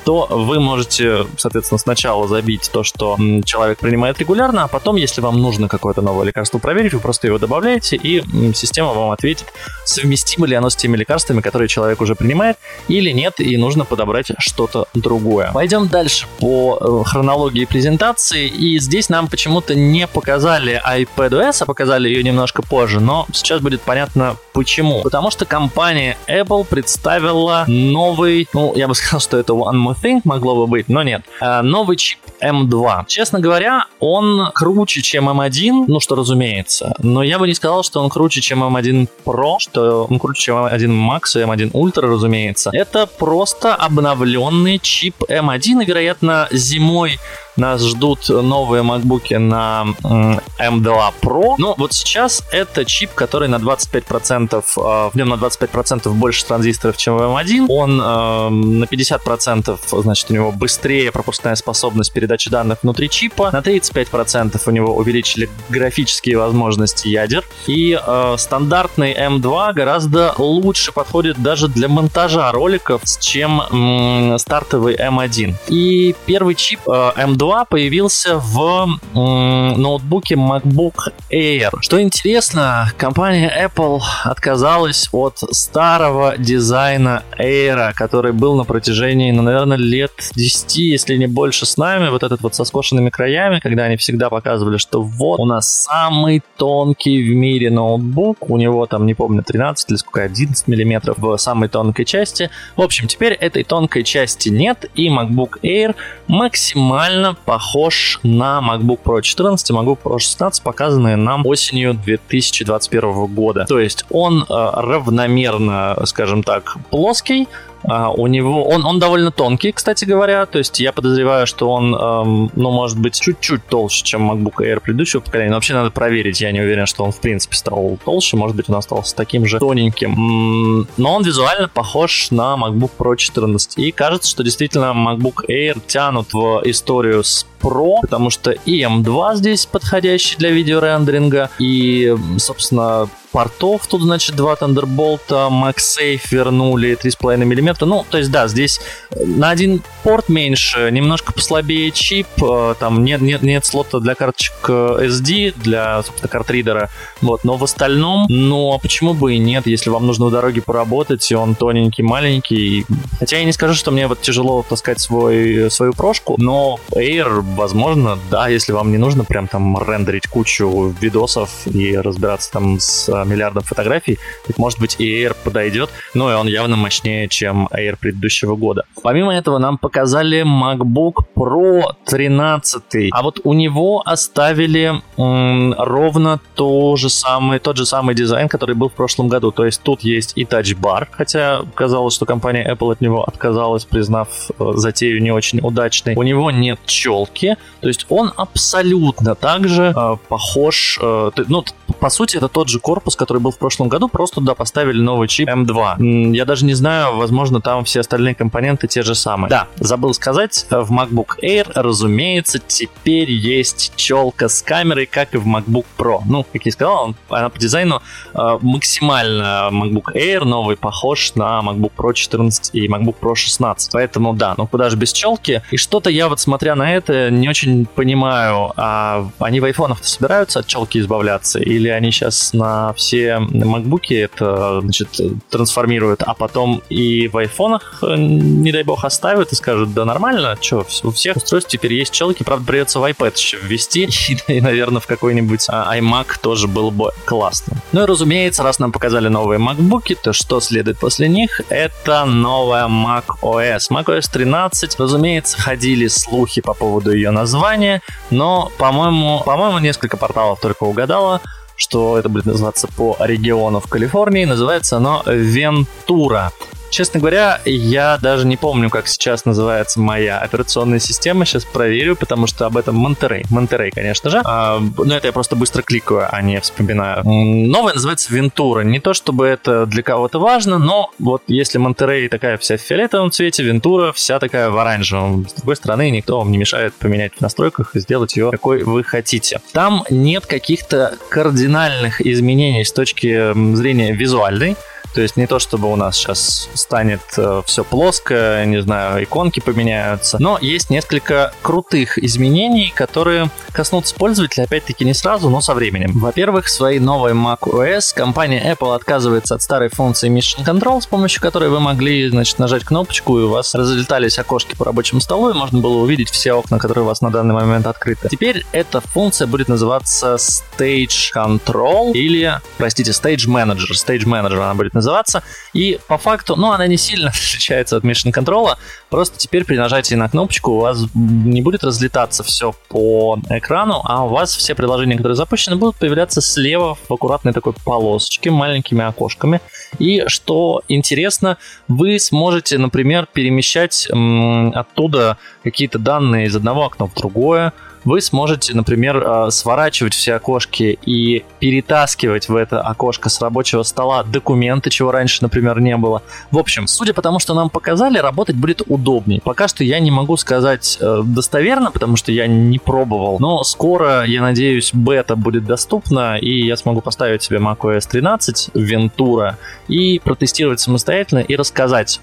то 0.07 0.25
вы 0.29 0.61
можете, 0.61 1.27
соответственно, 1.37 1.79
сначала 1.79 2.29
забить 2.29 2.69
то, 2.71 2.81
что 2.81 3.17
человек 3.43 3.79
принимает 3.79 4.17
регулярно, 4.19 4.63
а 4.63 4.69
потом, 4.69 4.95
если 4.95 5.19
вам 5.19 5.41
нужно 5.41 5.67
какое-то 5.67 6.01
новое 6.01 6.27
лекарство 6.27 6.59
проверить, 6.59 6.93
вы 6.93 7.01
просто 7.01 7.27
его 7.27 7.39
добавляете, 7.39 7.97
и 7.97 8.23
система 8.55 8.93
вам 8.93 9.11
ответит, 9.11 9.47
совместимо 9.83 10.47
ли 10.47 10.55
оно 10.55 10.69
с 10.69 10.77
теми 10.77 10.95
лекарствами, 10.95 11.41
которые 11.41 11.67
человек 11.67 11.99
уже 11.99 12.15
принимает, 12.15 12.55
или 12.87 13.11
нет, 13.11 13.41
и 13.41 13.57
нужно 13.57 13.83
подобрать 13.83 14.27
что-то 14.37 14.87
другое. 14.93 15.51
Пойдем 15.51 15.89
дальше 15.89 16.25
по 16.39 16.77
э, 16.79 17.09
хронологии 17.09 17.65
презентации, 17.65 18.47
и 18.47 18.79
здесь 18.79 19.09
нам 19.09 19.27
почему-то 19.27 19.75
не 19.75 20.07
показали 20.07 20.81
iPadOS, 20.87 21.63
а 21.63 21.65
показали 21.65 22.07
ее 22.07 22.23
немножко 22.23 22.61
позже, 22.61 23.01
но 23.01 23.27
сейчас 23.33 23.59
будет 23.59 23.81
понятно 23.81 24.37
почему. 24.53 25.01
Потому 25.01 25.31
что 25.31 25.45
компания 25.45 26.17
Apple 26.29 26.63
представила 26.63 27.65
новый, 27.67 28.47
ну, 28.53 28.73
я 28.73 28.87
бы 28.87 28.95
сказал, 28.95 29.19
что 29.19 29.37
это 29.37 29.51
One 29.51 29.96
Thing 30.01 30.21
могло 30.23 30.55
бы 30.55 30.67
быть, 30.67 30.89
но 30.89 31.03
нет. 31.03 31.23
Э, 31.41 31.61
новый 31.61 31.97
чип 31.97 32.19
M2. 32.41 33.05
Честно 33.07 33.39
говоря, 33.39 33.85
он 33.99 34.51
круче, 34.53 35.01
чем 35.01 35.29
M1, 35.29 35.85
ну 35.87 35.99
что 35.99 36.15
разумеется, 36.15 36.93
но 36.99 37.23
я 37.23 37.39
бы 37.39 37.47
не 37.47 37.53
сказал, 37.53 37.83
что 37.83 38.01
он 38.01 38.09
круче, 38.09 38.41
чем 38.41 38.63
M1 38.63 39.07
Pro, 39.25 39.55
что 39.59 40.05
он 40.09 40.19
круче, 40.19 40.43
чем 40.43 40.55
M1 40.57 40.87
Max 40.87 41.21
и 41.35 41.43
M1 41.43 41.71
Ultra, 41.71 42.01
разумеется. 42.01 42.69
Это 42.73 43.07
просто 43.07 43.75
обновленный 43.75 44.79
чип 44.79 45.15
M1, 45.27 45.83
и, 45.83 45.85
вероятно, 45.85 46.47
зимой 46.51 47.19
нас 47.57 47.81
ждут 47.83 48.29
новые 48.29 48.83
макбуки 48.83 49.35
на 49.35 49.85
M2 50.03 51.13
Pro. 51.21 51.55
Но 51.57 51.75
вот 51.77 51.93
сейчас 51.93 52.43
это 52.51 52.85
чип, 52.85 53.13
который 53.13 53.47
на 53.47 53.57
25%, 53.57 54.63
э, 54.77 55.09
в 55.11 55.15
нем 55.15 55.29
на 55.29 55.35
25% 55.35 56.11
больше 56.13 56.45
транзисторов, 56.45 56.97
чем 56.97 57.17
в 57.17 57.21
M1. 57.21 57.65
Он 57.69 57.99
э, 58.01 58.49
на 58.49 58.85
50%, 58.85 60.01
значит, 60.01 60.31
у 60.31 60.33
него 60.33 60.51
быстрее 60.51 61.11
пропускная 61.11 61.55
способность 61.55 62.13
передачи 62.13 62.49
данных 62.49 62.79
внутри 62.83 63.09
чипа. 63.09 63.51
На 63.51 63.59
35% 63.59 64.61
у 64.65 64.71
него 64.71 64.95
увеличили 64.95 65.49
графические 65.69 66.37
возможности 66.37 67.07
ядер. 67.07 67.43
И 67.67 67.99
э, 67.99 68.35
стандартный 68.37 69.13
M2 69.13 69.73
гораздо 69.73 70.33
лучше 70.37 70.91
подходит 70.91 71.41
даже 71.41 71.67
для 71.67 71.87
монтажа 71.87 72.51
роликов, 72.51 73.01
чем 73.19 74.37
стартовый 74.37 74.95
M1. 74.95 75.55
И 75.69 76.15
первый 76.25 76.55
чип 76.55 76.79
э, 76.87 77.11
M2 77.15 77.46
2 77.47 77.63
появился 77.63 78.39
в 78.39 78.99
ноутбуке 79.13 80.35
MacBook 80.35 81.13
Air. 81.31 81.69
Что 81.79 82.01
интересно, 82.01 82.91
компания 82.97 83.49
Apple 83.49 84.01
отказалась 84.25 85.07
от 85.13 85.37
старого 85.51 86.37
дизайна 86.37 87.23
Air, 87.39 87.93
который 87.95 88.33
был 88.33 88.57
на 88.57 88.65
протяжении, 88.65 89.31
ну, 89.31 89.43
наверное, 89.43 89.77
лет 89.77 90.11
10, 90.35 90.75
если 90.75 91.15
не 91.15 91.27
больше 91.27 91.65
с 91.65 91.77
нами. 91.77 92.09
Вот 92.09 92.23
этот 92.23 92.41
вот 92.41 92.53
со 92.53 92.65
скошенными 92.65 93.09
краями, 93.09 93.59
когда 93.59 93.83
они 93.83 93.95
всегда 93.95 94.29
показывали, 94.29 94.75
что 94.75 95.01
вот 95.01 95.39
у 95.39 95.45
нас 95.45 95.85
самый 95.85 96.43
тонкий 96.57 97.31
в 97.31 97.33
мире 97.33 97.71
ноутбук. 97.71 98.49
У 98.49 98.57
него 98.57 98.85
там, 98.87 99.05
не 99.05 99.13
помню, 99.13 99.41
13 99.41 99.89
или 99.89 99.95
сколько, 99.95 100.23
11 100.23 100.67
миллиметров 100.67 101.17
в 101.17 101.37
самой 101.37 101.69
тонкой 101.69 102.03
части. 102.03 102.49
В 102.75 102.81
общем, 102.81 103.07
теперь 103.07 103.31
этой 103.31 103.63
тонкой 103.63 104.03
части 104.03 104.49
нет, 104.49 104.91
и 104.95 105.07
MacBook 105.07 105.61
Air 105.63 105.95
максимально 106.27 107.36
похож 107.45 108.19
на 108.23 108.61
MacBook 108.61 108.99
Pro 109.03 109.21
14 109.21 109.69
и 109.69 109.73
MacBook 109.73 109.97
Pro 110.03 110.19
16, 110.19 110.63
показанные 110.63 111.15
нам 111.15 111.45
осенью 111.45 111.93
2021 111.93 113.25
года. 113.27 113.65
То 113.65 113.79
есть 113.79 114.05
он 114.09 114.43
э, 114.43 114.45
равномерно, 114.49 115.97
скажем 116.05 116.43
так, 116.43 116.77
плоский, 116.89 117.47
а, 117.83 118.09
у 118.09 118.27
него 118.27 118.67
он, 118.67 118.85
он 118.85 118.99
довольно 118.99 119.31
тонкий, 119.31 119.71
кстати 119.71 120.05
говоря. 120.05 120.45
То 120.45 120.57
есть 120.57 120.79
я 120.79 120.91
подозреваю, 120.91 121.47
что 121.47 121.69
он, 121.69 121.95
эм, 121.95 122.51
ну, 122.55 122.71
может 122.71 122.99
быть, 122.99 123.19
чуть-чуть 123.19 123.65
толще, 123.67 124.03
чем 124.03 124.31
MacBook 124.31 124.55
Air 124.59 124.79
предыдущего 124.79 125.21
поколения. 125.21 125.51
Но 125.51 125.57
вообще 125.57 125.73
надо 125.73 125.91
проверить. 125.91 126.41
Я 126.41 126.51
не 126.51 126.61
уверен, 126.61 126.85
что 126.85 127.03
он, 127.03 127.11
в 127.11 127.19
принципе, 127.19 127.55
стал 127.55 127.97
толще. 128.03 128.37
Может 128.37 128.55
быть, 128.55 128.69
он 128.69 128.75
остался 128.75 129.15
таким 129.15 129.45
же 129.45 129.59
тоненьким. 129.59 130.87
Но 130.97 131.15
он 131.15 131.23
визуально 131.23 131.67
похож 131.67 132.31
на 132.31 132.55
MacBook 132.55 132.91
Pro 132.97 133.15
14. 133.15 133.77
И 133.77 133.91
кажется, 133.91 134.29
что 134.29 134.43
действительно 134.43 134.93
MacBook 134.95 135.47
Air 135.47 135.79
тянут 135.85 136.33
в 136.33 136.61
историю 136.65 137.23
с 137.23 137.45
Pro, 137.61 137.95
потому 138.01 138.29
что 138.29 138.51
и 138.51 138.83
M2 138.83 139.35
здесь 139.35 139.65
подходящий 139.65 140.37
для 140.37 140.51
видеорендеринга, 140.51 141.49
и, 141.59 142.15
собственно, 142.37 143.09
портов. 143.37 143.85
Тут, 143.85 144.01
значит, 144.01 144.35
два 144.35 144.55
Thunderbolt, 144.55 145.29
MagSafe 145.29 146.21
вернули 146.31 146.97
3,5 146.99 147.45
мм. 147.45 147.85
Ну, 147.85 148.03
то 148.09 148.17
есть, 148.17 148.31
да, 148.31 148.47
здесь 148.47 148.81
э, 149.11 149.23
на 149.25 149.51
один 149.51 149.83
порт 150.01 150.27
меньше, 150.27 150.89
немножко 150.91 151.33
послабее 151.33 151.91
чип, 151.91 152.25
э, 152.41 152.73
там 152.79 153.03
нет, 153.03 153.21
нет, 153.21 153.43
нет 153.43 153.63
слота 153.63 153.99
для 153.99 154.15
карточек 154.15 154.55
э, 154.69 155.05
SD, 155.07 155.53
для, 155.55 156.01
собственно, 156.01 156.29
картридера. 156.29 156.89
Вот, 157.21 157.43
но 157.43 157.57
в 157.57 157.63
остальном, 157.63 158.25
ну, 158.27 158.73
а 158.73 158.79
почему 158.79 159.13
бы 159.13 159.35
и 159.35 159.37
нет, 159.37 159.67
если 159.67 159.91
вам 159.91 160.07
нужно 160.07 160.25
в 160.25 160.31
дороге 160.31 160.63
поработать, 160.63 161.29
и 161.31 161.35
он 161.35 161.53
тоненький, 161.53 162.01
маленький. 162.01 162.87
Хотя 163.19 163.37
я 163.37 163.43
не 163.43 163.51
скажу, 163.51 163.75
что 163.75 163.91
мне 163.91 164.07
вот 164.07 164.19
тяжело 164.19 164.65
таскать 164.67 164.99
свой, 164.99 165.69
свою 165.69 165.93
прошку, 165.93 166.37
но 166.39 166.79
Air, 166.89 167.41
возможно, 167.55 168.17
да, 168.31 168.47
если 168.47 168.71
вам 168.71 168.89
не 168.89 168.97
нужно 168.97 169.25
прям 169.25 169.47
там 169.47 169.77
рендерить 169.77 170.25
кучу 170.25 170.95
видосов 170.99 171.51
и 171.67 171.95
разбираться 171.95 172.51
там 172.51 172.79
с 172.79 173.26
миллиардом 173.27 173.63
фотографий, 173.63 174.17
так 174.45 174.57
может 174.57 174.79
быть 174.79 174.95
и 174.99 175.23
Air 175.23 175.35
подойдет, 175.43 175.89
но 176.13 176.31
и 176.31 176.35
он 176.35 176.47
явно 176.47 176.75
мощнее, 176.75 177.27
чем 177.27 177.67
Air 177.67 177.97
предыдущего 177.99 178.55
года. 178.55 178.83
Помимо 179.03 179.35
этого 179.35 179.57
нам 179.57 179.77
показали 179.77 180.43
MacBook 180.43 181.25
Pro 181.35 181.83
13, 182.05 183.09
а 183.11 183.21
вот 183.21 183.39
у 183.43 183.53
него 183.53 184.01
оставили 184.05 185.01
м, 185.17 185.73
ровно 185.77 186.39
то 186.55 186.95
же 186.95 187.09
самое, 187.09 187.59
тот 187.59 187.77
же 187.77 187.85
самый 187.85 188.15
дизайн, 188.15 188.47
который 188.47 188.75
был 188.75 188.89
в 188.89 188.93
прошлом 188.93 189.27
году, 189.27 189.51
то 189.51 189.65
есть 189.65 189.81
тут 189.81 190.01
есть 190.01 190.33
и 190.35 190.43
Touch 190.43 190.77
Bar, 190.79 191.07
хотя 191.11 191.61
казалось, 191.75 192.13
что 192.13 192.25
компания 192.25 192.67
Apple 192.69 192.91
от 192.91 193.01
него 193.01 193.23
отказалась, 193.23 193.85
признав 193.85 194.27
э, 194.59 194.71
затею 194.75 195.21
не 195.21 195.31
очень 195.31 195.59
удачной. 195.61 196.15
У 196.15 196.23
него 196.23 196.51
нет 196.51 196.79
челки, 196.85 197.57
то 197.81 197.87
есть 197.87 198.05
он 198.09 198.31
абсолютно 198.35 199.35
также 199.35 199.93
э, 199.95 200.17
похож, 200.27 200.99
э, 201.01 201.31
ну, 201.47 201.63
по 201.99 202.09
сути, 202.09 202.37
это 202.37 202.47
тот 202.47 202.69
же 202.69 202.79
корпус, 202.79 203.15
который 203.15 203.39
был 203.39 203.51
в 203.51 203.57
прошлом 203.57 203.89
году, 203.89 204.07
просто 204.07 204.35
туда 204.35 204.55
поставили 204.55 205.01
новый 205.01 205.27
чип 205.27 205.49
M2. 205.49 206.33
Я 206.35 206.45
даже 206.45 206.65
не 206.65 206.73
знаю, 206.73 207.17
возможно, 207.17 207.61
там 207.61 207.83
все 207.83 208.01
остальные 208.01 208.35
компоненты 208.35 208.87
те 208.87 209.01
же 209.01 209.15
самые. 209.15 209.49
Да, 209.49 209.67
забыл 209.79 210.13
сказать, 210.13 210.65
в 210.69 210.91
MacBook 210.91 211.39
Air, 211.41 211.71
разумеется, 211.75 212.59
теперь 212.59 213.31
есть 213.31 213.93
челка 213.95 214.49
с 214.49 214.61
камерой, 214.61 215.05
как 215.05 215.33
и 215.33 215.37
в 215.37 215.47
MacBook 215.47 215.85
Pro. 215.97 216.21
Ну, 216.25 216.45
как 216.51 216.65
я 216.65 216.71
сказал, 216.71 217.03
он, 217.03 217.15
она 217.29 217.49
по 217.49 217.59
дизайну 217.59 218.01
э, 218.33 218.57
максимально 218.61 219.69
MacBook 219.71 220.13
Air 220.13 220.43
новый 220.43 220.77
похож 220.77 221.33
на 221.35 221.59
MacBook 221.61 221.91
Pro 221.95 222.13
14 222.13 222.73
и 222.73 222.87
MacBook 222.87 223.15
Pro 223.19 223.35
16. 223.35 223.91
Поэтому 223.93 224.33
да, 224.33 224.55
ну 224.57 224.67
куда 224.67 224.89
же 224.89 224.97
без 224.97 225.11
челки. 225.13 225.61
И 225.71 225.77
что-то 225.77 226.09
я 226.09 226.27
вот, 226.29 226.39
смотря 226.39 226.75
на 226.75 226.93
это, 226.93 227.29
не 227.31 227.49
очень 227.49 227.85
понимаю, 227.85 228.73
а 228.75 229.29
они 229.39 229.59
в 229.59 229.65
айфонах 229.65 230.03
собираются 230.03 230.59
от 230.59 230.67
челки 230.67 230.99
избавляться 230.99 231.59
или 231.59 231.86
они 231.89 232.11
сейчас 232.11 232.53
на 232.53 232.93
все 232.93 233.37
MacBook 233.37 234.03
это, 234.09 234.81
значит, 234.81 235.09
трансформируют, 235.49 236.23
а 236.23 236.33
потом 236.33 236.81
и 236.89 237.27
в 237.27 237.37
айфонах, 237.37 237.99
э, 238.03 238.15
не 238.17 238.71
дай 238.71 238.83
бог, 238.83 239.03
оставят 239.03 239.51
и 239.51 239.55
скажут, 239.55 239.93
да 239.93 240.05
нормально, 240.05 240.57
что, 240.59 240.85
у 241.03 241.11
всех 241.11 241.37
устройств 241.37 241.69
теперь 241.69 241.93
есть 241.93 242.11
челки, 242.11 242.43
правда, 242.43 242.65
придется 242.65 242.99
в 242.99 243.03
iPad 243.03 243.33
еще 243.35 243.57
ввести, 243.57 244.09
и, 244.47 244.61
наверное, 244.61 245.01
в 245.01 245.07
какой-нибудь 245.07 245.65
а, 245.69 245.97
iMac 245.97 246.39
тоже 246.41 246.67
было 246.67 246.89
бы 246.89 247.11
классно. 247.25 247.77
Ну 247.91 248.03
и, 248.03 248.05
разумеется, 248.05 248.63
раз 248.63 248.79
нам 248.79 248.91
показали 248.91 249.27
новые 249.27 249.59
MacBook, 249.59 250.17
то 250.21 250.33
что 250.33 250.59
следует 250.59 250.99
после 250.99 251.27
них? 251.27 251.61
Это 251.69 252.25
новая 252.25 252.87
Mac 252.87 253.25
OS. 253.41 253.89
Mac 253.91 254.05
OS 254.05 254.29
13, 254.31 254.99
разумеется, 254.99 255.59
ходили 255.59 256.07
слухи 256.07 256.61
по 256.61 256.73
поводу 256.73 257.11
ее 257.13 257.31
названия, 257.31 258.01
но, 258.29 258.71
по-моему, 258.77 259.41
по-моему, 259.45 259.79
несколько 259.79 260.17
порталов 260.17 260.59
только 260.59 260.83
угадало, 260.83 261.41
что 261.77 262.17
это 262.17 262.27
будет 262.27 262.45
называться 262.45 262.87
по 262.87 263.15
региону 263.19 263.79
в 263.79 263.87
Калифорнии. 263.87 264.43
Называется 264.43 264.97
оно 264.97 265.23
Вентура. 265.25 266.51
Честно 266.89 267.19
говоря, 267.19 267.59
я 267.65 268.17
даже 268.21 268.47
не 268.47 268.57
помню, 268.57 268.89
как 268.89 269.07
сейчас 269.07 269.45
называется 269.45 269.99
моя 269.99 270.39
операционная 270.39 270.99
система. 270.99 271.45
Сейчас 271.45 271.65
проверю, 271.65 272.15
потому 272.15 272.47
что 272.47 272.65
об 272.65 272.77
этом 272.77 273.05
Monterey. 273.05 273.43
Monterey, 273.51 273.91
конечно 273.93 274.29
же. 274.29 274.41
А, 274.43 274.79
но 274.97 275.15
это 275.15 275.27
я 275.27 275.33
просто 275.33 275.55
быстро 275.55 275.81
кликаю, 275.81 276.27
а 276.31 276.41
не 276.41 276.59
вспоминаю. 276.59 277.23
Новая 277.25 277.93
называется 277.93 278.33
Ventura. 278.33 278.83
Не 278.83 278.99
то 278.99 279.13
чтобы 279.13 279.47
это 279.47 279.85
для 279.85 280.03
кого-то 280.03 280.39
важно, 280.39 280.77
но 280.77 281.11
вот 281.19 281.43
если 281.47 281.79
Monterey 281.79 282.29
такая 282.29 282.57
вся 282.57 282.77
в 282.77 282.81
фиолетовом 282.81 283.31
цвете, 283.31 283.63
Ventura 283.63 284.13
вся 284.13 284.39
такая 284.39 284.69
в 284.69 284.77
оранжевом. 284.77 285.47
С 285.47 285.53
другой 285.53 285.75
стороны, 285.75 286.09
никто 286.09 286.39
вам 286.39 286.51
не 286.51 286.57
мешает 286.57 286.93
поменять 286.93 287.33
в 287.37 287.41
настройках 287.41 287.95
и 287.95 287.99
сделать 287.99 288.35
ее 288.35 288.51
какой 288.51 288.83
вы 288.83 289.03
хотите. 289.03 289.61
Там 289.73 290.03
нет 290.09 290.45
каких-то 290.45 291.15
кардинальных 291.29 292.21
изменений 292.21 292.83
с 292.83 292.91
точки 292.91 293.53
зрения 293.75 294.13
визуальной. 294.13 294.75
То 295.13 295.21
есть 295.21 295.37
не 295.37 295.47
то, 295.47 295.59
чтобы 295.59 295.91
у 295.91 295.95
нас 295.95 296.15
сейчас 296.15 296.69
станет 296.73 297.21
э, 297.37 297.61
все 297.65 297.83
плоско, 297.83 298.63
не 298.65 298.81
знаю, 298.81 299.23
иконки 299.23 299.59
поменяются, 299.59 300.37
но 300.39 300.57
есть 300.61 300.89
несколько 300.89 301.53
крутых 301.61 302.17
изменений, 302.17 302.91
которые 302.95 303.49
коснутся 303.71 304.15
пользователя, 304.15 304.63
опять-таки, 304.63 305.05
не 305.05 305.13
сразу, 305.13 305.49
но 305.49 305.61
со 305.61 305.73
временем. 305.73 306.19
Во-первых, 306.19 306.65
в 306.65 306.71
своей 306.71 306.99
новой 306.99 307.33
macOS 307.33 308.13
компания 308.15 308.73
Apple 308.73 308.95
отказывается 308.95 309.55
от 309.55 309.61
старой 309.61 309.89
функции 309.89 310.29
Mission 310.29 310.65
Control, 310.65 311.01
с 311.01 311.05
помощью 311.07 311.41
которой 311.41 311.69
вы 311.69 311.79
могли, 311.79 312.29
значит, 312.29 312.59
нажать 312.59 312.83
кнопочку, 312.83 313.39
и 313.39 313.43
у 313.43 313.49
вас 313.49 313.73
разлетались 313.75 314.37
окошки 314.39 314.75
по 314.75 314.85
рабочему 314.85 315.21
столу, 315.21 315.49
и 315.49 315.53
можно 315.53 315.79
было 315.79 315.97
увидеть 315.97 316.29
все 316.29 316.53
окна, 316.53 316.79
которые 316.79 317.03
у 317.03 317.07
вас 317.07 317.21
на 317.21 317.29
данный 317.29 317.53
момент 317.53 317.87
открыты. 317.87 318.29
Теперь 318.29 318.65
эта 318.71 319.01
функция 319.01 319.47
будет 319.47 319.67
называться 319.67 320.35
Stage 320.35 321.31
Control 321.35 322.13
или, 322.13 322.59
простите, 322.77 323.11
Stage 323.11 323.47
Manager. 323.47 323.91
Stage 323.93 324.25
Manager 324.25 324.61
она 324.63 324.75
будет 324.75 324.93
называться. 324.97 325.43
И 325.73 325.99
по 326.07 326.17
факту, 326.17 326.55
ну, 326.55 326.71
она 326.71 326.87
не 326.87 326.97
сильно 326.97 327.29
отличается 327.35 327.97
от 327.97 328.03
Mission 328.03 328.33
Control, 328.33 328.75
просто 329.09 329.37
теперь 329.37 329.63
при 329.65 329.77
нажатии 329.77 330.15
на 330.15 330.29
кнопочку 330.29 330.71
у 330.71 330.79
вас 330.79 330.99
не 331.13 331.61
будет 331.61 331.83
разлетаться 331.83 332.43
все 332.43 332.73
по 332.89 333.39
экрану, 333.49 334.01
а 334.03 334.25
у 334.25 334.29
вас 334.29 334.55
все 334.55 334.75
приложения, 334.75 335.15
которые 335.15 335.35
запущены, 335.35 335.75
будут 335.75 335.95
появляться 335.95 336.41
слева 336.41 336.95
в 336.95 337.13
аккуратной 337.13 337.53
такой 337.53 337.73
полосочке, 337.73 338.51
маленькими 338.51 339.03
окошками. 339.03 339.61
И 339.99 340.23
что 340.27 340.81
интересно, 340.87 341.57
вы 341.87 342.19
сможете, 342.19 342.77
например, 342.77 343.27
перемещать 343.31 344.07
м, 344.11 344.71
оттуда 344.75 345.37
какие-то 345.63 345.99
данные 345.99 346.47
из 346.47 346.55
одного 346.55 346.85
окна 346.85 347.07
в 347.07 347.13
другое, 347.13 347.73
вы 348.07 348.21
сможете, 348.21 348.73
например, 348.73 349.17
э, 349.17 349.51
сворачивать 349.51 350.13
все 350.13 350.35
окошки 350.35 350.97
и 351.05 351.43
перетаскивать 351.59 352.47
в 352.47 352.55
это 352.55 352.81
окошко 352.81 353.29
с 353.29 353.41
рабочего 353.41 353.83
стола 353.83 354.23
документы, 354.23 354.89
чего 354.89 355.11
раньше, 355.11 355.39
например, 355.41 355.81
не 355.81 355.97
было. 355.97 356.21
В 356.49 356.57
общем, 356.57 356.87
судя 356.87 357.13
по 357.13 357.21
тому, 357.21 357.39
что 357.39 357.53
нам 357.53 357.69
показали, 357.69 358.17
работать 358.17 358.55
будет 358.55 358.81
удобнее. 358.87 359.41
Пока 359.43 359.67
что 359.67 359.83
я 359.83 359.99
не 359.99 360.09
могу 360.09 360.37
сказать 360.37 360.97
э, 361.01 361.21
достоверно, 361.25 361.91
потому 361.91 362.15
что 362.15 362.31
я 362.31 362.47
не 362.47 362.79
пробовал, 362.79 363.37
но 363.39 363.63
скоро, 363.63 364.23
я 364.23 364.41
надеюсь, 364.41 364.91
бета 364.93 365.35
будет 365.35 365.65
доступна, 365.65 366.37
и 366.37 366.65
я 366.65 366.77
смогу 366.77 367.01
поставить 367.01 367.43
себе 367.43 367.59
macOS 367.59 368.07
13 368.09 368.69
Ventura 368.73 369.55
и 369.89 370.19
протестировать 370.19 370.79
самостоятельно 370.79 371.39
и 371.39 371.55
рассказать, 371.55 372.21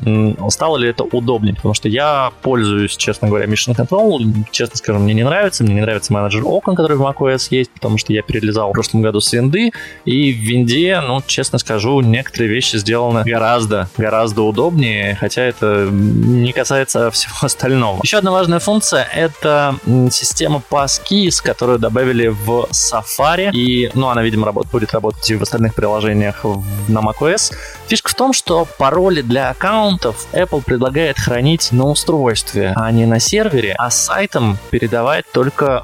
стало 0.48 0.78
ли 0.78 0.88
это 0.88 1.04
удобнее, 1.04 1.54
потому 1.54 1.74
что 1.74 1.88
я 1.88 2.30
пользуюсь, 2.42 2.96
честно 2.96 3.28
говоря, 3.28 3.46
Mission 3.46 3.76
Control, 3.76 4.22
честно 4.50 4.76
скажу, 4.76 4.98
мне 4.98 5.12
не 5.12 5.24
нравится, 5.24 5.64
мне 5.64 5.73
не 5.74 5.80
нравится 5.80 6.12
менеджер 6.12 6.42
окон, 6.44 6.74
который 6.74 6.96
в 6.96 7.02
macOS 7.02 7.48
есть, 7.50 7.70
потому 7.70 7.98
что 7.98 8.12
я 8.12 8.22
перелезал 8.22 8.70
в 8.70 8.72
прошлом 8.72 9.02
году 9.02 9.20
с 9.20 9.32
винды, 9.32 9.72
и 10.04 10.32
в 10.32 10.36
винде, 10.36 11.00
ну, 11.00 11.20
честно 11.26 11.58
скажу, 11.58 12.00
некоторые 12.00 12.50
вещи 12.50 12.76
сделаны 12.76 13.24
гораздо, 13.24 13.88
гораздо 13.96 14.42
удобнее, 14.42 15.16
хотя 15.20 15.42
это 15.42 15.88
не 15.90 16.52
касается 16.52 17.10
всего 17.10 17.34
остального. 17.42 18.00
Еще 18.02 18.18
одна 18.18 18.30
важная 18.30 18.58
функция— 18.58 19.06
это 19.14 19.76
система 20.10 20.62
Passkeys, 20.70 21.42
которую 21.42 21.78
добавили 21.78 22.28
в 22.28 22.68
Safari, 22.70 23.50
и, 23.52 23.90
ну, 23.94 24.08
она, 24.08 24.22
видимо, 24.22 24.46
работ, 24.46 24.68
будет 24.70 24.92
работать 24.92 25.28
и 25.30 25.36
в 25.36 25.42
остальных 25.42 25.74
приложениях 25.74 26.44
на 26.88 27.00
macOS. 27.00 27.52
Фишка 27.86 28.10
в 28.10 28.14
том, 28.14 28.32
что 28.32 28.66
пароли 28.78 29.22
для 29.22 29.50
аккаунтов 29.50 30.26
Apple 30.32 30.62
предлагает 30.62 31.18
хранить 31.18 31.72
на 31.72 31.86
устройстве, 31.86 32.72
а 32.76 32.90
не 32.90 33.06
на 33.06 33.18
сервере, 33.20 33.74
а 33.78 33.90
сайтам 33.90 34.58
передавать 34.70 35.24
только 35.32 35.63
только 35.64 35.82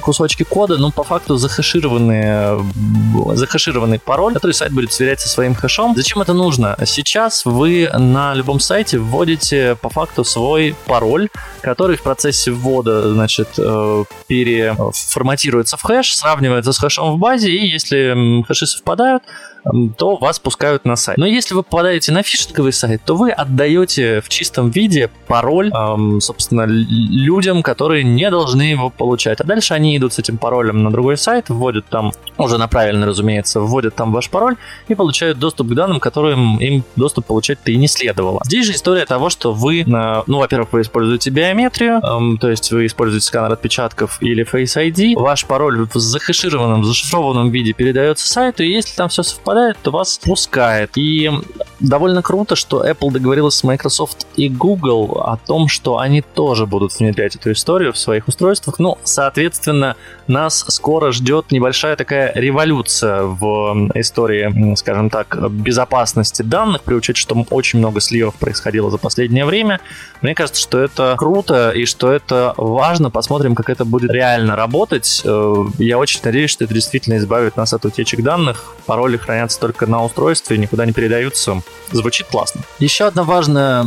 кусочки 0.00 0.42
кода, 0.42 0.78
но 0.78 0.90
по 0.90 1.02
факту 1.02 1.36
захешированные, 1.36 2.58
захешированный 3.34 3.98
пароль, 3.98 4.34
который 4.34 4.52
сайт 4.52 4.72
будет 4.72 4.92
сверять 4.92 5.20
со 5.20 5.28
своим 5.28 5.54
хэшом. 5.54 5.94
Зачем 5.96 6.20
это 6.22 6.32
нужно? 6.32 6.76
Сейчас 6.84 7.44
вы 7.44 7.88
на 7.92 8.34
любом 8.34 8.60
сайте 8.60 8.98
вводите 8.98 9.76
по 9.80 9.88
факту 9.88 10.24
свой 10.24 10.74
пароль, 10.86 11.28
который 11.62 11.96
в 11.96 12.02
процессе 12.02 12.50
ввода, 12.50 13.12
значит, 13.12 13.48
э, 13.58 14.04
переформатируется 14.26 15.76
в 15.76 15.82
хэш, 15.82 16.16
сравнивается 16.16 16.72
с 16.72 16.78
хэшом 16.78 17.12
в 17.12 17.18
базе, 17.18 17.50
и 17.50 17.66
если 17.66 18.42
хэши 18.46 18.66
совпадают, 18.66 19.22
то 19.96 20.16
вас 20.16 20.38
пускают 20.38 20.84
на 20.84 20.96
сайт. 20.96 21.18
Но 21.18 21.26
если 21.26 21.54
вы 21.54 21.62
попадаете 21.62 22.12
на 22.12 22.22
фишинговый 22.22 22.72
сайт, 22.72 23.02
то 23.04 23.16
вы 23.16 23.30
отдаете 23.30 24.20
в 24.20 24.28
чистом 24.28 24.70
виде 24.70 25.10
пароль, 25.26 25.70
эм, 25.70 26.20
собственно, 26.20 26.64
людям, 26.66 27.62
которые 27.62 28.04
не 28.04 28.28
должны 28.30 28.62
его 28.62 28.90
получать. 28.90 29.40
А 29.40 29.44
дальше 29.44 29.74
они 29.74 29.96
идут 29.96 30.12
с 30.12 30.18
этим 30.18 30.38
паролем 30.38 30.82
на 30.82 30.90
другой 30.90 31.16
сайт, 31.16 31.48
вводят 31.48 31.86
там, 31.86 32.12
уже 32.38 32.58
на 32.58 32.68
правильный, 32.68 33.06
разумеется, 33.06 33.60
вводят 33.60 33.94
там 33.94 34.12
ваш 34.12 34.30
пароль 34.30 34.56
и 34.88 34.94
получают 34.94 35.38
доступ 35.38 35.68
к 35.68 35.74
данным, 35.74 36.00
которым 36.00 36.58
им 36.58 36.84
доступ 36.96 37.26
получать-то 37.26 37.70
и 37.70 37.76
не 37.76 37.86
следовало. 37.86 38.40
Здесь 38.44 38.66
же 38.66 38.72
история 38.72 39.06
того, 39.06 39.30
что 39.30 39.52
вы, 39.52 39.82
э, 39.82 39.84
ну, 40.26 40.38
во-первых, 40.38 40.72
вы 40.72 40.82
используете 40.82 41.30
биометрию, 41.30 42.00
эм, 42.02 42.38
то 42.38 42.50
есть 42.50 42.70
вы 42.72 42.86
используете 42.86 43.26
сканер 43.26 43.52
отпечатков 43.52 44.18
или 44.20 44.44
Face 44.44 44.76
ID, 44.76 45.14
ваш 45.16 45.46
пароль 45.46 45.86
в 45.86 45.98
захешированном, 45.98 46.84
зашифрованном 46.84 47.50
виде 47.50 47.72
передается 47.72 48.28
сайту, 48.28 48.62
и 48.62 48.68
если 48.68 48.96
там 48.96 49.08
все 49.08 49.22
совпадает, 49.22 49.51
совпадает, 49.52 49.76
то 49.82 49.90
вас 49.90 50.18
пускает. 50.18 50.90
И 50.96 51.30
довольно 51.80 52.22
круто, 52.22 52.56
что 52.56 52.86
Apple 52.86 53.10
договорилась 53.10 53.54
с 53.54 53.64
Microsoft 53.64 54.26
и 54.36 54.48
Google 54.48 55.20
о 55.24 55.36
том, 55.36 55.68
что 55.68 55.98
они 55.98 56.22
тоже 56.22 56.66
будут 56.66 56.98
внедрять 56.98 57.36
эту 57.36 57.52
историю 57.52 57.92
в 57.92 57.98
своих 57.98 58.28
устройствах. 58.28 58.78
Ну, 58.78 58.98
соответственно, 59.04 59.96
нас 60.26 60.64
скоро 60.68 61.12
ждет 61.12 61.50
небольшая 61.50 61.96
такая 61.96 62.32
революция 62.34 63.22
в 63.22 63.90
истории, 63.94 64.74
скажем 64.76 65.10
так, 65.10 65.50
безопасности 65.50 66.42
данных, 66.42 66.82
при 66.82 66.94
учете, 66.94 67.20
что 67.20 67.34
очень 67.50 67.78
много 67.78 68.00
сливов 68.00 68.34
происходило 68.36 68.90
за 68.90 68.98
последнее 68.98 69.44
время. 69.44 69.80
Мне 70.20 70.34
кажется, 70.34 70.60
что 70.60 70.78
это 70.78 71.14
круто 71.18 71.70
и 71.70 71.84
что 71.84 72.12
это 72.12 72.54
важно. 72.56 73.10
Посмотрим, 73.10 73.54
как 73.54 73.68
это 73.70 73.84
будет 73.84 74.10
реально 74.10 74.56
работать. 74.56 75.22
Э, 75.24 75.54
я 75.78 75.98
очень 75.98 76.20
надеюсь, 76.24 76.50
что 76.50 76.64
это 76.64 76.74
действительно 76.74 77.16
избавит 77.16 77.56
нас 77.56 77.72
от 77.72 77.84
утечек 77.84 78.22
данных. 78.22 78.74
Пароли 78.86 79.16
хранятся 79.42 79.60
только 79.60 79.86
на 79.86 80.04
устройстве 80.04 80.56
никуда 80.58 80.86
не 80.86 80.92
передаются. 80.92 81.62
Звучит 81.90 82.26
классно. 82.28 82.62
Еще 82.78 83.06
одна 83.06 83.24
важная 83.24 83.86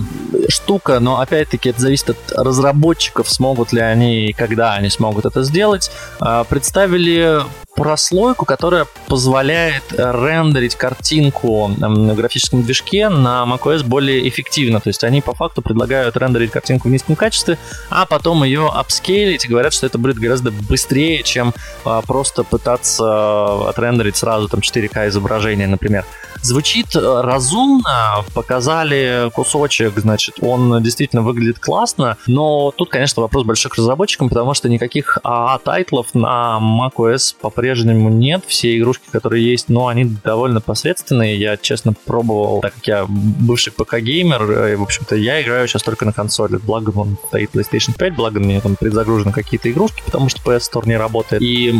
штука, 0.49 0.99
но 0.99 1.21
опять-таки 1.21 1.69
это 1.69 1.81
зависит 1.81 2.09
от 2.09 2.17
разработчиков, 2.35 3.29
смогут 3.29 3.71
ли 3.71 3.79
они 3.79 4.27
и 4.27 4.33
когда 4.33 4.73
они 4.73 4.89
смогут 4.89 5.25
это 5.25 5.43
сделать. 5.43 5.91
А, 6.19 6.43
представили 6.43 7.41
прослойку, 7.75 8.45
которая 8.45 8.87
позволяет 9.07 9.83
рендерить 9.91 10.75
картинку 10.75 11.67
на 11.77 12.13
графическом 12.13 12.63
движке 12.63 13.09
на 13.09 13.45
macOS 13.45 13.83
более 13.83 14.27
эффективно. 14.27 14.79
То 14.79 14.89
есть 14.89 15.03
они 15.03 15.21
по 15.21 15.35
факту 15.35 15.61
предлагают 15.61 16.15
рендерить 16.17 16.51
картинку 16.51 16.87
в 16.87 16.91
низком 16.91 17.15
качестве, 17.15 17.57
а 17.89 18.05
потом 18.05 18.43
ее 18.43 18.69
апскейлить 18.73 19.45
и 19.45 19.47
говорят, 19.47 19.73
что 19.73 19.85
это 19.85 19.97
будет 19.97 20.17
гораздо 20.17 20.51
быстрее, 20.51 21.23
чем 21.23 21.53
а, 21.83 22.01
просто 22.01 22.43
пытаться 22.43 23.69
отрендерить 23.69 24.15
сразу 24.15 24.47
там 24.47 24.61
4К 24.61 25.09
изображение, 25.09 25.67
например. 25.67 26.05
Звучит 26.45 26.95
э, 26.95 27.21
разумно, 27.21 28.23
показали 28.35 29.31
кусочек, 29.33 29.93
значит, 29.97 30.35
он 30.41 30.83
действительно 30.83 31.23
выглядит 31.23 31.57
классно, 31.57 32.17
но 32.27 32.69
тут, 32.69 32.91
конечно, 32.91 33.23
вопрос 33.23 33.45
большой 33.45 33.71
к 33.71 33.75
разработчикам, 33.75 34.29
потому 34.29 34.53
что 34.53 34.69
никаких 34.69 35.17
AAA 35.23 35.48
-тайтлов 35.48 36.13
на 36.13 36.59
macOS 36.61 37.35
по-прежнему 37.41 38.09
нет. 38.09 38.43
Все 38.45 38.77
игрушки, 38.77 39.05
которые 39.11 39.43
есть, 39.43 39.69
но 39.69 39.87
они 39.87 40.05
довольно 40.23 40.61
посредственные. 40.61 41.35
Я, 41.35 41.57
честно, 41.57 41.95
пробовал, 42.05 42.61
так 42.61 42.75
как 42.75 42.85
я 42.85 43.05
бывший 43.07 43.73
ПК-геймер, 43.73 44.51
э, 44.51 44.73
и, 44.73 44.75
в 44.75 44.83
общем-то, 44.83 45.15
я 45.15 45.41
играю 45.41 45.67
сейчас 45.67 45.81
только 45.81 46.05
на 46.05 46.13
консоли. 46.13 46.57
Благо, 46.57 46.91
он 46.95 47.17
стоит 47.27 47.55
PlayStation 47.55 47.97
5, 47.97 48.15
благо 48.15 48.39
мне 48.39 48.61
там 48.61 48.75
предзагружены 48.75 49.31
какие-то 49.31 49.71
игрушки, 49.71 50.03
потому 50.05 50.29
что 50.29 50.41
PS 50.41 50.61
Store 50.71 50.87
не 50.87 50.95
работает. 50.95 51.41
И 51.41 51.73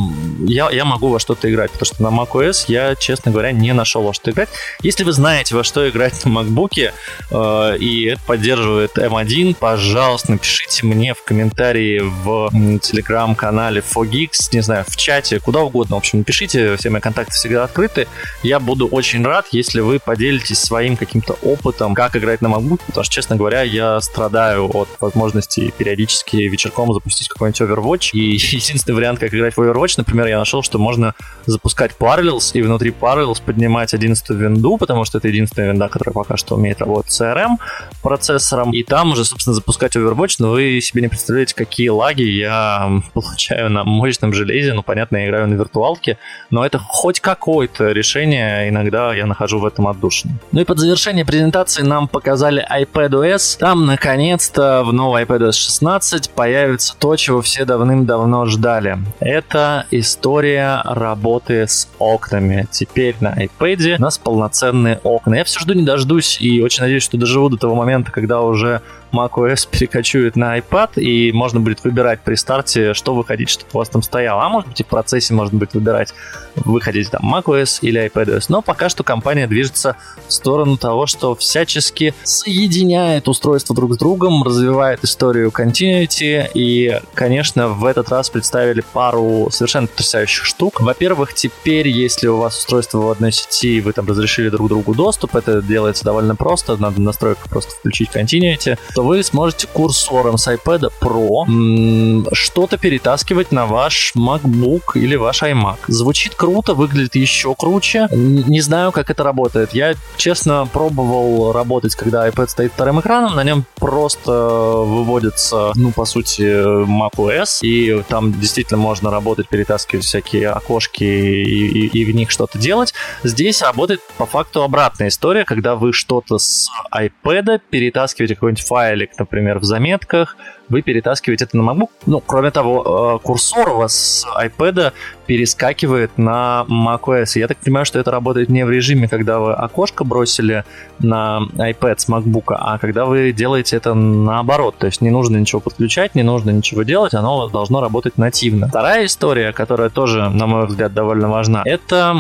я, 0.48 0.72
я 0.72 0.86
могу 0.86 1.10
во 1.10 1.20
что-то 1.20 1.52
играть, 1.52 1.70
потому 1.70 1.86
что 1.86 2.02
на 2.02 2.08
macOS 2.08 2.66
я, 2.68 2.96
честно 2.96 3.32
говоря, 3.32 3.52
не 3.52 3.72
нашел 3.72 4.02
во 4.02 4.14
что 4.16 4.32
играть. 4.32 4.50
Если 4.82 5.04
вы 5.04 5.12
знаете, 5.12 5.56
во 5.56 5.64
что 5.64 5.88
играть 5.90 6.24
на 6.26 6.30
MacBook, 6.30 6.92
э, 7.32 7.78
и 7.78 8.06
это 8.06 8.22
поддерживает 8.26 8.98
M1, 8.98 9.56
пожалуйста, 9.60 10.32
напишите 10.32 10.86
мне 10.86 11.14
в 11.14 11.24
комментарии 11.24 12.02
в 12.02 12.50
телеграм-канале 12.80 13.82
4Geeks, 13.82 14.50
не 14.54 14.62
знаю, 14.62 14.86
в 14.88 14.96
чате, 14.96 15.40
куда 15.40 15.62
угодно. 15.62 15.96
В 15.96 16.00
общем, 16.00 16.20
напишите, 16.20 16.76
все 16.78 16.90
мои 16.90 17.02
контакты 17.02 17.34
всегда 17.34 17.64
открыты. 17.64 18.08
Я 18.44 18.60
буду 18.60 18.88
очень 18.88 19.24
рад, 19.26 19.48
если 19.52 19.82
вы 19.82 20.00
поделитесь 20.00 20.60
своим 20.60 20.98
каким-то 20.98 21.34
опытом, 21.42 21.94
как 21.94 22.16
играть 22.16 22.42
на 22.42 22.48
MacBook, 22.48 22.82
потому 22.86 23.04
что, 23.04 23.14
честно 23.14 23.36
говоря, 23.36 23.62
я 23.62 24.00
страдаю 24.02 24.70
от 24.76 24.90
возможности 25.00 25.74
периодически 25.78 26.38
вечерком 26.38 26.94
запустить 26.94 27.28
какой-нибудь 27.28 27.62
Overwatch, 27.62 28.10
и 28.14 28.20
единственный 28.36 28.96
вариант, 28.96 29.20
как 29.20 29.34
играть 29.34 29.56
в 29.56 29.60
Overwatch, 29.60 29.96
например, 29.98 30.28
я 30.28 30.38
нашел, 30.38 30.64
что 30.64 30.78
можно 30.78 31.16
запускать 31.46 31.92
Parallels 32.00 32.52
и 32.54 32.62
внутри 32.62 32.92
Parallels 32.92 33.42
поднимать 33.44 33.94
11 33.94 34.30
винду, 34.36 34.78
потому 34.78 35.06
что 35.06 35.18
это 35.18 35.28
единственная 35.28 35.72
винда, 35.72 35.88
которая 35.88 36.14
пока 36.14 36.38
что 36.38 36.56
умеет 36.56 36.80
работать 36.80 37.12
с 37.12 37.22
CRM 37.22 37.58
процессором, 38.02 38.72
и 38.72 38.84
там 38.84 39.12
уже, 39.12 39.26
собственно, 39.26 39.54
запускать 39.54 39.96
Overwatch, 39.96 40.36
но 40.40 40.52
вы 40.52 40.80
себе 40.82 41.02
не 41.02 41.08
представляете, 41.08 41.56
какие 41.56 41.90
лаги 41.90 42.24
я 42.24 43.02
получаю 43.14 43.70
на 43.70 43.84
мощном 43.84 44.34
железе, 44.34 44.74
ну, 44.74 44.84
понятно, 44.84 45.18
я 45.18 45.28
играю 45.28 45.48
на 45.48 45.54
виртуалке, 45.56 46.18
но 46.50 46.66
это 46.66 46.78
хоть 46.80 47.20
какое-то 47.20 47.92
решение, 47.92 48.70
иногда 48.70 49.14
я 49.14 49.26
нахожу 49.26 49.60
в 49.60 49.66
этом 49.66 49.88
отдушину. 49.88 50.34
Ну 50.52 50.62
и 50.62 50.66
под 50.66 50.80
завершение 50.80 51.26
презентации 51.26 51.84
нам 51.84 52.08
показали 52.08 52.66
iPadOS, 52.72 53.58
там, 53.60 53.86
наконец-то, 53.86 54.84
в 54.84 54.94
новой 54.94 55.24
iPadOS 55.24 55.54
16 55.54 56.30
появится 56.32 56.96
то, 56.98 57.16
чего 57.16 57.42
все 57.42 57.66
давным-давно 57.66 58.46
ждали. 58.46 58.98
Это 59.20 59.86
история 59.92 60.82
работы 60.84 61.68
с 61.68 61.88
окнами. 62.00 62.68
Теперь 62.72 63.16
на 63.20 63.34
iPad 63.34 63.96
у 63.98 64.02
нас 64.02 64.18
полноценные 64.26 65.00
окна. 65.04 65.36
Я 65.36 65.44
все 65.44 65.60
жду 65.60 65.74
не 65.74 65.84
дождусь 65.84 66.42
и 66.42 66.60
очень 66.60 66.82
надеюсь, 66.82 67.04
что 67.04 67.16
доживу 67.16 67.48
до 67.50 67.58
того 67.58 67.76
момента, 67.76 68.12
когда 68.12 68.42
уже 68.42 68.82
macOS 69.18 69.68
перекочует 69.70 70.36
на 70.36 70.58
iPad, 70.58 71.00
и 71.00 71.32
можно 71.32 71.60
будет 71.60 71.84
выбирать 71.84 72.22
при 72.22 72.36
старте, 72.36 72.94
что 72.94 73.16
вы 73.16 73.24
хотите, 73.24 73.52
чтобы 73.52 73.70
у 73.74 73.78
вас 73.78 73.90
там 73.90 74.02
стояло. 74.02 74.44
А 74.44 74.50
может 74.50 74.70
быть 74.70 74.80
и 74.80 74.84
в 74.84 74.88
процессе 74.88 75.34
можно 75.34 75.58
будет 75.58 75.74
выбирать, 75.74 76.14
вы 76.56 76.82
хотите 76.82 77.10
там 77.10 77.34
macOS 77.34 77.80
или 77.82 78.06
iPadOS. 78.06 78.46
Но 78.50 78.62
пока 78.62 78.90
что 78.90 79.04
компания 79.04 79.48
движется 79.48 79.96
в 80.28 80.34
сторону 80.34 80.78
того, 80.78 81.06
что 81.06 81.36
всячески 81.36 82.14
соединяет 82.24 83.28
устройства 83.28 83.76
друг 83.76 83.94
с 83.94 83.98
другом, 83.98 84.44
развивает 84.44 85.04
историю 85.04 85.50
Continuity, 85.50 86.50
и, 86.54 87.00
конечно, 87.14 87.70
в 87.70 87.86
этот 87.86 88.10
раз 88.10 88.30
представили 88.30 88.84
пару 88.94 89.50
совершенно 89.52 89.88
потрясающих 89.88 90.46
штук. 90.46 90.82
Во-первых, 90.82 91.34
теперь, 91.34 91.88
если 91.88 92.28
у 92.28 92.38
вас 92.38 92.58
устройство 92.58 93.00
в 93.00 93.10
одной 93.10 93.32
сети, 93.32 93.82
вы 93.82 93.94
там 93.94 94.08
разрешили 94.08 94.50
друг 94.50 94.70
другу 94.70 94.94
доступ, 94.94 95.36
это 95.36 95.62
делается 95.62 96.04
довольно 96.04 96.36
просто, 96.36 96.78
надо 96.78 96.96
в 96.96 97.00
настройках 97.00 97.50
просто 97.50 97.72
включить 97.72 98.10
Continuity, 98.14 98.78
то 98.94 99.04
вы 99.06 99.22
сможете 99.22 99.68
курсором 99.68 100.38
с 100.40 100.48
iPad 100.48 100.92
Pro 101.00 102.34
что-то 102.34 102.78
перетаскивать 102.78 103.52
на 103.52 103.68
ваш 103.68 104.14
MacBook 104.16 104.96
или 104.96 105.16
ваш 105.16 105.44
iMac. 105.44 105.78
Звучит 105.88 106.34
круто, 106.34 106.74
выглядит 106.74 107.16
еще 107.16 107.54
круче. 107.54 108.08
Не 108.12 108.62
знаю, 108.62 108.92
как 108.92 109.12
это 109.12 109.24
работает. 109.24 109.74
Я, 109.74 109.94
честно, 110.18 110.68
пробовал 110.72 111.52
работать, 111.52 111.96
когда 111.96 112.28
iPad 112.28 112.48
стоит 112.48 112.74
вторым 112.74 113.00
экраном. 113.00 113.36
На 113.36 113.44
нем 113.44 113.66
просто 113.76 114.32
выводится, 114.32 115.72
ну, 115.76 115.92
по 115.92 116.06
сути, 116.06 116.42
macOS, 116.42 117.60
и 117.62 118.02
там 118.08 118.34
действительно 118.34 118.80
можно 118.80 119.12
работать, 119.12 119.48
перетаскивать 119.50 120.04
всякие 120.04 120.50
окошки 120.50 121.04
и, 121.04 121.68
и, 121.68 122.00
и 122.00 122.12
в 122.12 122.16
них 122.16 122.32
что-то 122.32 122.58
делать. 122.58 122.94
Здесь 123.24 123.62
работает 123.62 124.02
по 124.18 124.26
факту 124.26 124.64
обратная 124.64 125.10
история, 125.10 125.46
когда 125.46 125.76
вы 125.76 125.94
что-то 125.94 126.40
с 126.40 126.70
iPad 126.92 127.62
перетаскиваете 127.70 128.34
какой-нибудь 128.34 128.66
файл 128.66 128.85
файлик, 128.86 129.12
например, 129.18 129.60
в 129.60 129.64
заметках, 129.64 130.38
вы 130.70 130.82
перетаскиваете 130.82 131.46
это 131.46 131.58
на 131.58 131.70
MacBook. 131.70 131.90
Ну, 132.06 132.22
кроме 132.26 132.52
того, 132.52 133.18
э, 133.18 133.24
курсор 133.24 133.70
у 133.70 133.78
вас 133.78 133.94
с 133.94 134.26
iPad 134.26 134.94
перескакивает 135.26 136.18
на 136.18 136.66
macOS. 136.70 137.40
Я 137.40 137.48
так 137.48 137.58
понимаю, 137.58 137.86
что 137.86 138.00
это 138.00 138.12
работает 138.12 138.50
не 138.50 138.66
в 138.66 138.70
режиме, 138.70 139.08
когда 139.08 139.40
вы 139.40 139.54
окошко 139.54 140.04
бросили 140.04 140.64
на 141.00 141.42
iPad 141.56 141.96
с 141.98 142.10
MacBook, 142.10 142.56
а 142.58 142.78
когда 142.78 143.06
вы 143.06 143.32
делаете 143.32 143.78
это 143.78 143.94
наоборот. 143.94 144.76
То 144.78 144.86
есть 144.86 145.02
не 145.02 145.10
нужно 145.10 145.38
ничего 145.38 145.60
подключать, 145.60 146.16
не 146.16 146.24
нужно 146.24 146.52
ничего 146.52 146.84
делать, 146.84 147.14
оно 147.14 147.38
у 147.38 147.42
вас 147.42 147.52
должно 147.52 147.82
работать 147.82 148.18
нативно. 148.18 148.68
Вторая 148.68 149.06
история, 149.06 149.52
которая 149.52 149.90
тоже, 149.90 150.30
на 150.30 150.48
мой 150.48 150.68
взгляд, 150.68 150.94
довольно 150.94 151.30
важна, 151.30 151.64
это 151.66 152.16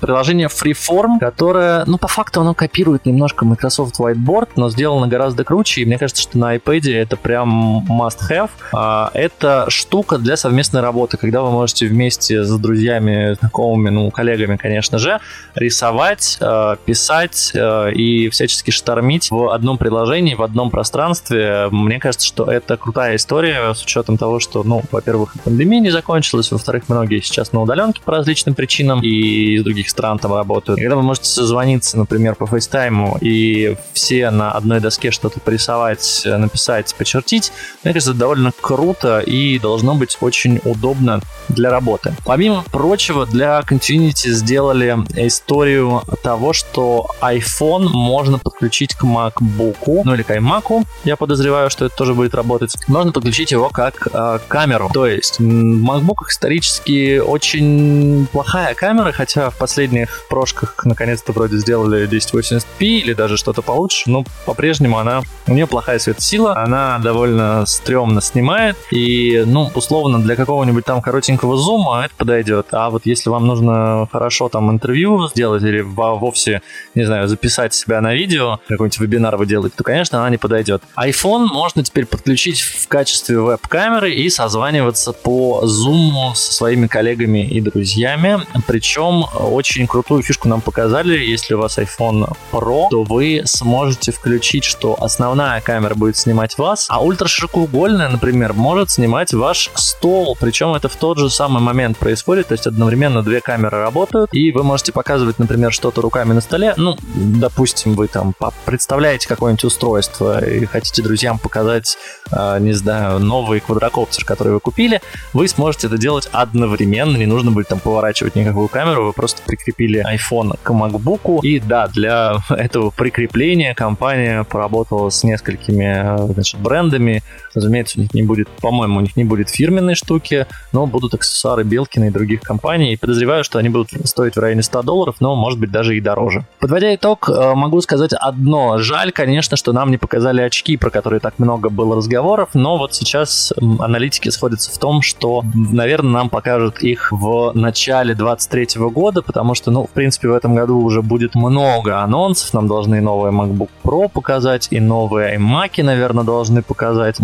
приложение 0.00 0.48
Freeform, 0.48 1.18
которое, 1.20 1.84
ну, 1.86 1.98
по 1.98 2.08
факту 2.08 2.40
оно 2.40 2.54
копирует 2.54 3.06
немножко 3.06 3.44
Microsoft 3.44 3.98
Whiteboard, 3.98 4.50
но 4.56 4.70
сделано 4.70 5.08
гораздо 5.08 5.44
круче, 5.44 5.82
и 5.82 5.86
мне 5.86 5.98
кажется, 5.98 6.22
что 6.22 6.38
на 6.38 6.56
iPad 6.56 6.92
это 6.92 7.16
прям 7.16 7.83
must-have. 7.88 8.50
А, 8.72 9.10
это 9.14 9.66
штука 9.68 10.18
для 10.18 10.36
совместной 10.36 10.80
работы, 10.80 11.16
когда 11.16 11.42
вы 11.42 11.50
можете 11.50 11.86
вместе 11.86 12.44
с 12.44 12.58
друзьями, 12.58 13.36
знакомыми, 13.40 13.90
ну, 13.90 14.10
коллегами, 14.10 14.56
конечно 14.56 14.98
же, 14.98 15.20
рисовать, 15.54 16.38
а, 16.40 16.76
писать 16.76 17.52
а, 17.54 17.88
и 17.88 18.28
всячески 18.28 18.70
штормить 18.70 19.30
в 19.30 19.50
одном 19.50 19.78
приложении, 19.78 20.34
в 20.34 20.42
одном 20.42 20.70
пространстве. 20.70 21.68
Мне 21.70 21.98
кажется, 21.98 22.26
что 22.26 22.44
это 22.50 22.76
крутая 22.76 23.16
история 23.16 23.74
с 23.74 23.82
учетом 23.82 24.18
того, 24.18 24.40
что, 24.40 24.62
ну, 24.62 24.82
во-первых, 24.90 25.34
пандемия 25.44 25.80
не 25.80 25.90
закончилась, 25.90 26.50
во-вторых, 26.50 26.84
многие 26.88 27.20
сейчас 27.20 27.52
на 27.52 27.62
удаленке 27.62 28.00
по 28.04 28.12
различным 28.12 28.54
причинам 28.54 29.02
и 29.02 29.54
из 29.54 29.64
других 29.64 29.88
стран 29.88 30.18
там 30.18 30.34
работают. 30.34 30.80
Когда 30.80 30.96
вы 30.96 31.02
можете 31.02 31.28
созвониться, 31.28 31.98
например, 31.98 32.34
по 32.34 32.46
фейстайму 32.46 33.18
и 33.20 33.76
все 33.92 34.30
на 34.30 34.50
одной 34.52 34.80
доске 34.80 35.10
что-то 35.10 35.40
порисовать, 35.40 36.22
написать, 36.24 36.94
почертить, 36.96 37.52
мне 37.84 37.92
кажется, 37.92 38.12
это 38.12 38.20
довольно 38.20 38.52
круто 38.60 39.20
и 39.20 39.58
должно 39.58 39.94
быть 39.94 40.16
очень 40.20 40.60
удобно 40.64 41.20
для 41.48 41.70
работы. 41.70 42.14
Помимо 42.24 42.64
прочего, 42.70 43.26
для 43.26 43.60
Continuity 43.60 44.30
сделали 44.30 44.96
историю 45.16 46.02
того, 46.22 46.52
что 46.52 47.08
iPhone 47.20 47.88
можно 47.88 48.38
подключить 48.38 48.94
к 48.94 49.04
MacBook, 49.04 50.02
ну 50.04 50.14
или 50.14 50.22
к 50.22 50.30
iMac. 50.30 50.86
Я 51.04 51.16
подозреваю, 51.16 51.70
что 51.70 51.84
это 51.84 51.94
тоже 51.94 52.14
будет 52.14 52.34
работать. 52.34 52.76
Можно 52.88 53.12
подключить 53.12 53.50
его 53.50 53.68
как 53.68 54.08
э, 54.12 54.38
камеру. 54.48 54.90
То 54.92 55.06
есть 55.06 55.38
в 55.38 55.42
MacBook 55.42 56.28
исторически 56.28 57.18
очень 57.18 58.26
плохая 58.32 58.74
камера, 58.74 59.12
хотя 59.12 59.50
в 59.50 59.56
последних 59.56 60.22
прошках 60.28 60.84
наконец-то 60.84 61.32
вроде 61.32 61.58
сделали 61.58 62.08
1080p 62.08 62.64
или 62.80 63.12
даже 63.12 63.36
что-то 63.36 63.62
получше, 63.62 64.04
но 64.10 64.24
по-прежнему 64.46 64.98
она 64.98 65.22
у 65.46 65.52
нее 65.52 65.66
плохая 65.66 65.98
светосила, 65.98 66.56
она 66.56 66.98
довольно 66.98 67.64
стрёмно 67.74 68.20
снимает, 68.20 68.76
и, 68.90 69.42
ну, 69.46 69.70
условно, 69.74 70.20
для 70.20 70.36
какого-нибудь 70.36 70.84
там 70.84 71.02
коротенького 71.02 71.56
зума 71.56 72.04
это 72.06 72.14
подойдет. 72.16 72.68
А 72.72 72.90
вот 72.90 73.02
если 73.04 73.30
вам 73.30 73.46
нужно 73.46 74.08
хорошо 74.10 74.48
там 74.48 74.70
интервью 74.70 75.28
сделать 75.28 75.62
или 75.62 75.80
вовсе, 75.80 76.62
не 76.94 77.04
знаю, 77.04 77.28
записать 77.28 77.74
себя 77.74 78.00
на 78.00 78.14
видео, 78.14 78.60
какой-нибудь 78.68 79.00
вебинар 79.00 79.36
вы 79.36 79.46
делаете, 79.46 79.74
то, 79.76 79.84
конечно, 79.84 80.18
она 80.18 80.30
не 80.30 80.36
подойдет. 80.36 80.82
iPhone 80.98 81.46
можно 81.46 81.82
теперь 81.82 82.06
подключить 82.06 82.60
в 82.60 82.88
качестве 82.88 83.38
веб-камеры 83.38 84.12
и 84.12 84.28
созваниваться 84.30 85.12
по 85.12 85.62
Zoom 85.64 86.34
со 86.34 86.52
своими 86.52 86.86
коллегами 86.86 87.46
и 87.46 87.60
друзьями. 87.60 88.40
Причем 88.66 89.24
очень 89.34 89.86
крутую 89.86 90.22
фишку 90.22 90.48
нам 90.48 90.60
показали. 90.60 91.18
Если 91.18 91.54
у 91.54 91.60
вас 91.60 91.78
iPhone 91.78 92.32
Pro, 92.52 92.88
то 92.90 93.02
вы 93.02 93.42
сможете 93.44 94.12
включить, 94.12 94.64
что 94.64 94.96
основная 95.00 95.60
камера 95.60 95.94
будет 95.94 96.16
снимать 96.16 96.56
вас, 96.58 96.86
а 96.88 97.02
ультраширокую 97.02 97.63
треугольная, 97.64 98.08
например, 98.08 98.52
может 98.52 98.90
снимать 98.90 99.32
ваш 99.32 99.70
стол, 99.74 100.36
причем 100.38 100.74
это 100.74 100.88
в 100.88 100.96
тот 100.96 101.18
же 101.18 101.30
самый 101.30 101.62
момент 101.62 101.96
происходит, 101.96 102.48
то 102.48 102.52
есть 102.52 102.66
одновременно 102.66 103.22
две 103.22 103.40
камеры 103.40 103.78
работают, 103.78 104.30
и 104.32 104.52
вы 104.52 104.62
можете 104.62 104.92
показывать, 104.92 105.38
например, 105.38 105.72
что-то 105.72 106.02
руками 106.02 106.32
на 106.32 106.40
столе, 106.40 106.74
ну, 106.76 106.96
допустим, 107.14 107.94
вы 107.94 108.08
там 108.08 108.34
представляете 108.64 109.28
какое-нибудь 109.28 109.64
устройство 109.64 110.44
и 110.44 110.66
хотите 110.66 111.02
друзьям 111.02 111.38
показать, 111.38 111.96
а, 112.30 112.58
не 112.58 112.72
знаю, 112.72 113.18
новый 113.18 113.60
квадрокоптер, 113.60 114.24
который 114.24 114.52
вы 114.52 114.60
купили, 114.60 115.00
вы 115.32 115.48
сможете 115.48 115.86
это 115.86 115.96
делать 115.96 116.28
одновременно, 116.32 117.16
не 117.16 117.26
нужно 117.26 117.50
будет 117.50 117.68
там 117.68 117.80
поворачивать 117.80 118.36
никакую 118.36 118.68
камеру, 118.68 119.06
вы 119.06 119.12
просто 119.12 119.42
прикрепили 119.42 120.04
iPhone 120.04 120.58
к 120.62 120.70
MacBook, 120.70 121.40
и 121.42 121.60
да, 121.60 121.86
для 121.86 122.36
этого 122.50 122.90
прикрепления 122.90 123.74
компания 123.74 124.44
поработала 124.44 125.08
с 125.08 125.24
несколькими 125.24 126.32
значит, 126.32 126.60
брендами, 126.60 127.22
Разумеется, 127.54 127.98
у 127.98 128.02
них 128.02 128.14
не 128.14 128.22
будет, 128.22 128.48
по-моему, 128.48 128.98
у 128.98 129.00
них 129.00 129.16
не 129.16 129.24
будет 129.24 129.48
фирменной 129.50 129.94
штуки, 129.94 130.46
но 130.72 130.86
будут 130.86 131.14
аксессуары 131.14 131.64
Белкина 131.64 132.04
и 132.04 132.10
других 132.10 132.40
компаний. 132.40 132.92
И 132.92 132.96
подозреваю, 132.96 133.44
что 133.44 133.58
они 133.58 133.68
будут 133.68 133.90
стоить 134.06 134.36
в 134.36 134.40
районе 134.40 134.62
100 134.62 134.82
долларов, 134.82 135.16
но, 135.20 135.34
может 135.34 135.58
быть, 135.58 135.70
даже 135.70 135.96
и 135.96 136.00
дороже. 136.00 136.44
Подводя 136.60 136.94
итог, 136.94 137.28
э, 137.28 137.54
могу 137.54 137.80
сказать 137.80 138.12
одно. 138.12 138.78
Жаль, 138.78 139.12
конечно, 139.12 139.56
что 139.56 139.72
нам 139.72 139.90
не 139.90 139.98
показали 139.98 140.40
очки, 140.40 140.76
про 140.76 140.90
которые 140.90 141.20
так 141.20 141.38
много 141.38 141.70
было 141.70 141.96
разговоров, 141.96 142.50
но 142.54 142.76
вот 142.76 142.94
сейчас 142.94 143.52
аналитики 143.78 144.28
сходятся 144.28 144.72
в 144.72 144.78
том, 144.78 145.02
что, 145.02 145.42
наверное, 145.54 146.12
нам 146.12 146.30
покажут 146.30 146.82
их 146.82 147.12
в 147.12 147.52
начале 147.54 148.14
23 148.14 148.80
года, 148.90 149.22
потому 149.22 149.54
что, 149.54 149.70
ну, 149.70 149.86
в 149.86 149.90
принципе, 149.90 150.28
в 150.28 150.34
этом 150.34 150.54
году 150.54 150.78
уже 150.78 151.02
будет 151.02 151.34
много 151.34 152.00
анонсов. 152.00 152.52
Нам 152.54 152.68
должны 152.68 153.00
новые 153.00 153.32
MacBook 153.32 153.70
Pro 153.82 154.08
показать, 154.08 154.68
и 154.70 154.80
новые 154.80 155.36
iMac, 155.38 155.82
наверное, 155.82 156.24
должны 156.24 156.62
показать, 156.62 157.20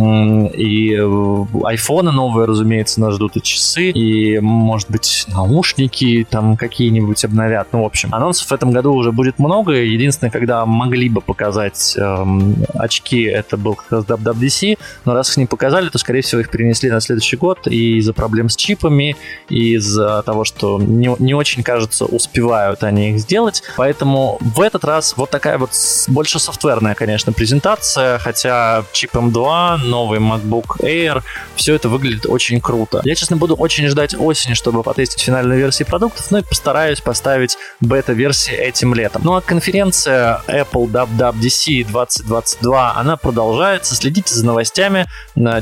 и 0.46 0.94
iPhone 0.96 2.11
новые, 2.11 2.46
разумеется, 2.46 3.00
нас 3.00 3.14
ждут 3.14 3.37
и 3.37 3.42
часы, 3.42 3.90
и, 3.90 4.38
может 4.40 4.90
быть, 4.90 5.26
наушники 5.28 6.26
там 6.28 6.56
какие-нибудь 6.56 7.24
обновят. 7.24 7.68
Ну, 7.72 7.83
в 7.83 7.87
общем, 7.87 8.14
анонсов 8.14 8.48
в 8.48 8.52
этом 8.52 8.72
году 8.72 8.92
уже 8.92 9.12
будет 9.12 9.38
много. 9.38 9.72
Единственное, 9.72 10.30
когда 10.30 10.66
могли 10.66 11.09
бы 11.09 11.20
показать 11.20 11.94
эм, 11.96 12.56
очки, 12.74 13.22
это 13.22 13.56
был 13.56 13.74
как 13.74 13.92
раз 13.92 14.04
WWDC, 14.04 14.78
но 15.04 15.14
раз 15.14 15.30
их 15.30 15.37
не 15.37 15.46
показали, 15.46 15.88
то, 15.88 15.98
скорее 15.98 16.22
всего, 16.22 16.40
их 16.40 16.50
перенесли 16.50 16.90
на 16.90 17.00
следующий 17.00 17.37
год 17.37 17.66
и 17.66 17.98
из-за 17.98 18.12
проблем 18.12 18.48
с 18.48 18.56
чипами, 18.56 19.16
и 19.48 19.74
из-за 19.74 20.22
того, 20.22 20.44
что 20.44 20.80
не, 20.80 21.14
не 21.18 21.35
очень, 21.35 21.62
кажется, 21.62 22.04
успевают 22.04 22.83
они 22.83 23.11
их 23.11 23.20
сделать. 23.20 23.62
Поэтому 23.76 24.38
в 24.40 24.61
этот 24.61 24.85
раз 24.85 25.16
вот 25.16 25.30
такая 25.30 25.59
вот 25.59 25.70
больше 26.09 26.38
софтверная, 26.38 26.94
конечно, 26.94 27.33
презентация, 27.33 28.18
хотя 28.18 28.85
чип 28.92 29.14
M2, 29.14 29.78
новый 29.85 30.09
MacBook 30.18 30.80
Air, 30.80 31.22
все 31.56 31.74
это 31.74 31.88
выглядит 31.88 32.26
очень 32.26 32.60
круто. 32.60 33.00
Я, 33.04 33.14
честно, 33.14 33.36
буду 33.36 33.54
очень 33.54 33.86
ждать 33.88 34.14
осени, 34.18 34.54
чтобы 34.54 34.82
потестить 34.82 35.20
финальную 35.20 35.58
версию 35.58 35.86
продуктов, 35.86 36.30
но 36.30 36.38
и 36.38 36.42
постараюсь 36.42 37.00
поставить 37.00 37.56
бета-версии 37.80 38.54
этим 38.54 38.94
летом. 38.94 39.22
Ну 39.24 39.34
а 39.34 39.40
конференция 39.40 40.42
Apple 40.46 40.90
WWDC 40.90 41.84
2022, 41.84 42.96
она 42.96 43.16
продолжается. 43.16 43.94
Следите 43.94 44.34
за 44.34 44.46
новостями, 44.46 45.06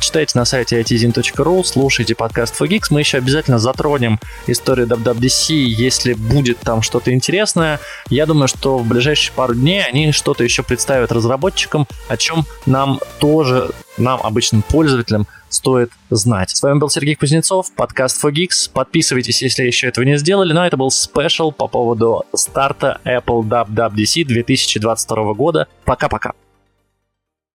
читайте 0.00 0.38
на 0.38 0.44
сайте 0.44 0.80
itzin.ru, 0.80 1.64
слушайте 1.64 2.14
подкаст 2.14 2.60
4Geeks. 2.60 2.86
Мы 2.90 3.00
еще 3.00 3.18
обязательно 3.18 3.58
затронем 3.58 4.18
историю 4.46 4.86
WWDC, 4.86 5.54
если 5.54 6.14
будет 6.14 6.58
там 6.60 6.82
что-то 6.82 7.12
интересное. 7.12 7.80
Я 8.08 8.26
думаю, 8.26 8.48
что 8.48 8.78
в 8.78 8.86
ближайшие 8.86 9.32
пару 9.34 9.54
дней 9.54 9.84
они 9.84 10.12
что-то 10.12 10.44
еще 10.44 10.62
представят 10.62 11.12
разработчикам, 11.12 11.86
о 12.08 12.16
чем 12.16 12.46
нам 12.66 13.00
тоже, 13.18 13.70
нам, 13.96 14.20
обычным 14.38 14.62
пользователям, 14.62 15.26
стоит 15.48 15.90
знать. 16.10 16.50
С 16.50 16.62
вами 16.62 16.78
был 16.78 16.88
Сергей 16.88 17.16
Кузнецов, 17.16 17.72
подкаст 17.74 18.24
4Geeks. 18.24 18.70
Подписывайтесь, 18.72 19.42
если 19.42 19.64
еще 19.64 19.88
этого 19.88 20.04
не 20.04 20.16
сделали. 20.16 20.52
Но 20.52 20.64
это 20.64 20.76
был 20.76 20.92
спешл 20.92 21.50
по 21.50 21.66
поводу 21.66 22.24
старта 22.32 23.00
Apple 23.04 23.42
WWDC 23.42 24.24
2022 24.24 25.34
года. 25.34 25.66
Пока-пока. 25.84 26.34